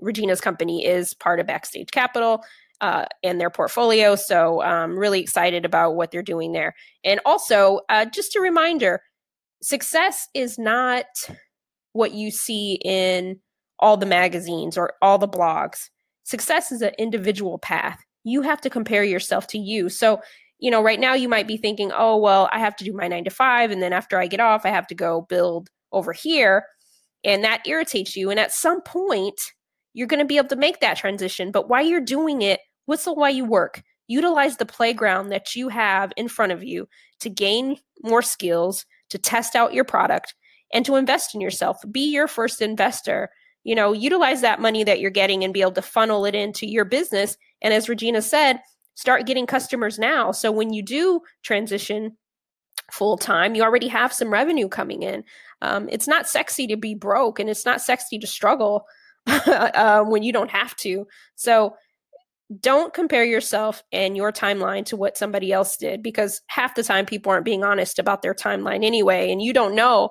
Regina's 0.00 0.40
company 0.40 0.84
is 0.84 1.14
part 1.14 1.40
of 1.40 1.46
Backstage 1.46 1.90
Capital 1.90 2.44
uh, 2.80 3.06
and 3.22 3.40
their 3.40 3.50
portfolio. 3.50 4.14
So 4.16 4.62
I'm 4.62 4.92
um, 4.92 4.98
really 4.98 5.20
excited 5.20 5.64
about 5.64 5.96
what 5.96 6.10
they're 6.10 6.22
doing 6.22 6.52
there. 6.52 6.74
And 7.04 7.20
also, 7.24 7.80
uh, 7.88 8.04
just 8.04 8.36
a 8.36 8.40
reminder 8.40 9.02
success 9.62 10.28
is 10.34 10.58
not 10.58 11.06
what 11.92 12.12
you 12.12 12.30
see 12.30 12.78
in 12.84 13.40
all 13.78 13.96
the 13.96 14.06
magazines 14.06 14.76
or 14.76 14.92
all 15.00 15.18
the 15.18 15.28
blogs. 15.28 15.88
Success 16.24 16.72
is 16.72 16.82
an 16.82 16.92
individual 16.98 17.58
path 17.58 18.00
You 18.24 18.42
have 18.42 18.60
to 18.62 18.70
compare 18.70 19.04
yourself 19.04 19.46
to 19.48 19.58
you. 19.58 19.88
So, 19.88 20.20
you 20.58 20.70
know, 20.70 20.82
right 20.82 21.00
now 21.00 21.14
you 21.14 21.28
might 21.28 21.46
be 21.46 21.56
thinking, 21.56 21.92
oh, 21.94 22.16
well, 22.16 22.48
I 22.52 22.58
have 22.58 22.76
to 22.76 22.84
do 22.84 22.92
my 22.92 23.08
nine 23.08 23.24
to 23.24 23.30
five. 23.30 23.70
And 23.70 23.82
then 23.82 23.92
after 23.92 24.18
I 24.18 24.26
get 24.26 24.40
off, 24.40 24.64
I 24.64 24.70
have 24.70 24.86
to 24.88 24.94
go 24.94 25.26
build 25.28 25.68
over 25.92 26.12
here. 26.12 26.64
And 27.24 27.44
that 27.44 27.66
irritates 27.66 28.16
you. 28.16 28.30
And 28.30 28.40
at 28.40 28.52
some 28.52 28.80
point, 28.82 29.40
you're 29.92 30.06
going 30.06 30.20
to 30.20 30.26
be 30.26 30.36
able 30.36 30.48
to 30.48 30.56
make 30.56 30.80
that 30.80 30.96
transition. 30.96 31.50
But 31.50 31.68
while 31.68 31.84
you're 31.84 32.00
doing 32.00 32.42
it, 32.42 32.60
whistle 32.86 33.16
while 33.16 33.30
you 33.30 33.44
work. 33.44 33.82
Utilize 34.08 34.56
the 34.56 34.66
playground 34.66 35.30
that 35.30 35.56
you 35.56 35.68
have 35.68 36.12
in 36.16 36.28
front 36.28 36.52
of 36.52 36.62
you 36.62 36.88
to 37.20 37.28
gain 37.28 37.76
more 38.02 38.22
skills, 38.22 38.86
to 39.10 39.18
test 39.18 39.56
out 39.56 39.74
your 39.74 39.84
product, 39.84 40.34
and 40.72 40.84
to 40.86 40.96
invest 40.96 41.34
in 41.34 41.40
yourself. 41.40 41.78
Be 41.90 42.12
your 42.12 42.28
first 42.28 42.62
investor. 42.62 43.30
You 43.64 43.74
know, 43.74 43.92
utilize 43.92 44.42
that 44.42 44.60
money 44.60 44.84
that 44.84 45.00
you're 45.00 45.10
getting 45.10 45.42
and 45.42 45.52
be 45.52 45.60
able 45.60 45.72
to 45.72 45.82
funnel 45.82 46.24
it 46.24 46.36
into 46.36 46.66
your 46.66 46.84
business. 46.84 47.36
And 47.62 47.74
as 47.74 47.88
Regina 47.88 48.22
said, 48.22 48.60
start 48.96 49.26
getting 49.26 49.46
customers 49.46 49.98
now. 49.98 50.32
So 50.32 50.50
when 50.50 50.72
you 50.72 50.82
do 50.82 51.20
transition 51.44 52.16
full 52.90 53.16
time, 53.16 53.54
you 53.54 53.62
already 53.62 53.88
have 53.88 54.12
some 54.12 54.32
revenue 54.32 54.68
coming 54.68 55.02
in. 55.02 55.22
Um, 55.62 55.88
it's 55.88 56.08
not 56.08 56.28
sexy 56.28 56.66
to 56.66 56.76
be 56.76 56.94
broke 56.94 57.38
and 57.38 57.48
it's 57.48 57.64
not 57.64 57.80
sexy 57.80 58.18
to 58.18 58.26
struggle 58.26 58.86
uh, 59.26 60.02
when 60.02 60.22
you 60.22 60.32
don't 60.32 60.50
have 60.50 60.74
to. 60.76 61.06
So 61.36 61.76
don't 62.60 62.94
compare 62.94 63.24
yourself 63.24 63.82
and 63.92 64.16
your 64.16 64.32
timeline 64.32 64.84
to 64.86 64.96
what 64.96 65.18
somebody 65.18 65.52
else 65.52 65.76
did 65.76 66.02
because 66.02 66.42
half 66.48 66.74
the 66.74 66.82
time 66.82 67.04
people 67.04 67.32
aren't 67.32 67.44
being 67.44 67.64
honest 67.64 67.98
about 67.98 68.22
their 68.22 68.34
timeline 68.34 68.84
anyway. 68.84 69.30
And 69.30 69.42
you 69.42 69.52
don't 69.52 69.74
know 69.74 70.10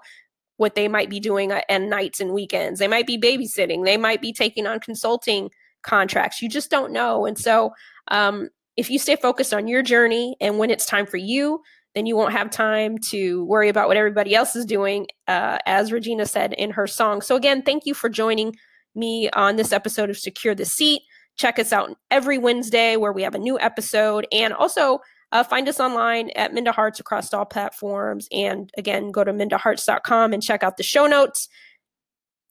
what 0.58 0.76
they 0.76 0.88
might 0.88 1.10
be 1.10 1.19
doing 1.19 1.52
at 1.52 1.82
nights 1.82 2.19
and 2.19 2.34
weekends. 2.34 2.80
They 2.80 2.88
might 2.88 3.08
be 3.08 3.17
babysitting, 3.17 3.84
they 3.84 3.98
might 3.98 4.21
be 4.21 4.32
taking 4.34 4.67
on 4.67 4.80
consulting 4.80 5.50
contracts. 5.82 6.41
You 6.41 6.50
just 6.50 6.69
don't 6.69 6.91
know. 6.91 7.26
And 7.26 7.38
so, 7.38 7.71
um, 8.10 8.50
if 8.78 8.90
you 8.90 9.00
stay 9.00 9.16
focused 9.16 9.54
on 9.54 9.68
your 9.68 9.82
journey 9.82 10.36
and 10.42 10.58
when 10.58 10.70
it's 10.70 10.86
time 10.86 11.06
for 11.06 11.18
you, 11.18 11.62
then 11.94 12.06
you 12.06 12.16
won't 12.16 12.34
have 12.34 12.50
time 12.50 12.98
to 12.98 13.46
worry 13.46 13.70
about 13.70 13.88
what 13.88 13.98
everybody 13.98 14.36
else 14.36 14.56
is 14.56 14.66
doing, 14.66 15.08
uh, 15.28 15.58
as 15.66 15.94
Regina 15.94 16.26
said 16.26 16.54
in 16.54 16.72
her 16.72 16.88
song. 16.88 17.22
So, 17.22 17.36
again, 17.36 17.62
thank 17.62 17.86
you 17.86 17.94
for 17.94 18.10
joining 18.10 18.56
me 18.94 19.30
on 19.32 19.56
this 19.56 19.72
episode 19.72 20.10
of 20.10 20.18
Secure 20.18 20.54
the 20.54 20.66
Seat. 20.66 21.02
Check 21.38 21.58
us 21.58 21.72
out 21.72 21.98
every 22.12 22.38
Wednesday 22.38 22.98
where 22.98 23.14
we 23.14 23.24
have 23.24 23.36
a 23.36 23.40
new 23.40 23.58
episode. 23.60 24.28
And 24.32 24.54
also, 24.54 25.00
uh, 25.32 25.44
find 25.44 25.68
us 25.68 25.80
online 25.80 26.30
at 26.36 26.54
Minda 26.54 26.72
Harts 26.72 27.00
across 27.00 27.34
all 27.34 27.46
platforms. 27.46 28.28
And 28.32 28.70
again, 28.78 29.12
go 29.12 29.24
to 29.24 29.34
mindaharts.com 29.34 30.34
and 30.34 30.44
check 30.44 30.64
out 30.64 30.78
the 30.78 30.84
show 30.84 31.08
notes. 31.08 31.48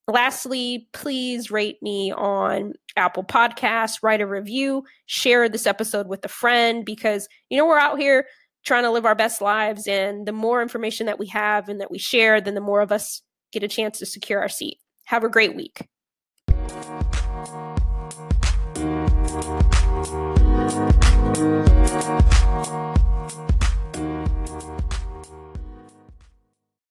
Lastly, 0.07 0.89
please 0.93 1.51
rate 1.51 1.83
me 1.83 2.13
on 2.13 2.75
Apple 2.97 3.25
Podcasts, 3.25 4.03
write 4.03 4.21
a 4.21 4.27
review, 4.27 4.85
share 5.07 5.49
this 5.49 5.67
episode 5.67 6.09
with 6.09 6.25
a 6.25 6.29
friend 6.29 6.85
because, 6.85 7.27
you 7.49 7.57
know, 7.57 7.67
we're 7.67 7.79
out 7.79 7.99
here 7.99 8.27
trying 8.67 8.83
to 8.85 8.91
live 8.91 9.07
our 9.07 9.15
best 9.15 9.41
lives. 9.41 9.87
And 9.87 10.27
the 10.27 10.33
more 10.33 10.61
information 10.61 11.07
that 11.07 11.19
we 11.19 11.27
have 11.29 11.69
and 11.69 11.81
that 11.81 11.91
we 11.91 11.99
share, 11.99 12.41
then 12.41 12.55
the 12.55 12.61
more 12.61 12.83
of 12.83 12.93
us 12.93 13.23
get 13.51 13.63
a 13.63 13.69
chance 13.69 13.99
to 13.99 14.07
secure 14.07 14.41
our 14.41 14.49
seat. 14.49 14.79
Have 15.07 15.25
a 15.25 15.29
great 15.29 15.57
week. 15.57 15.89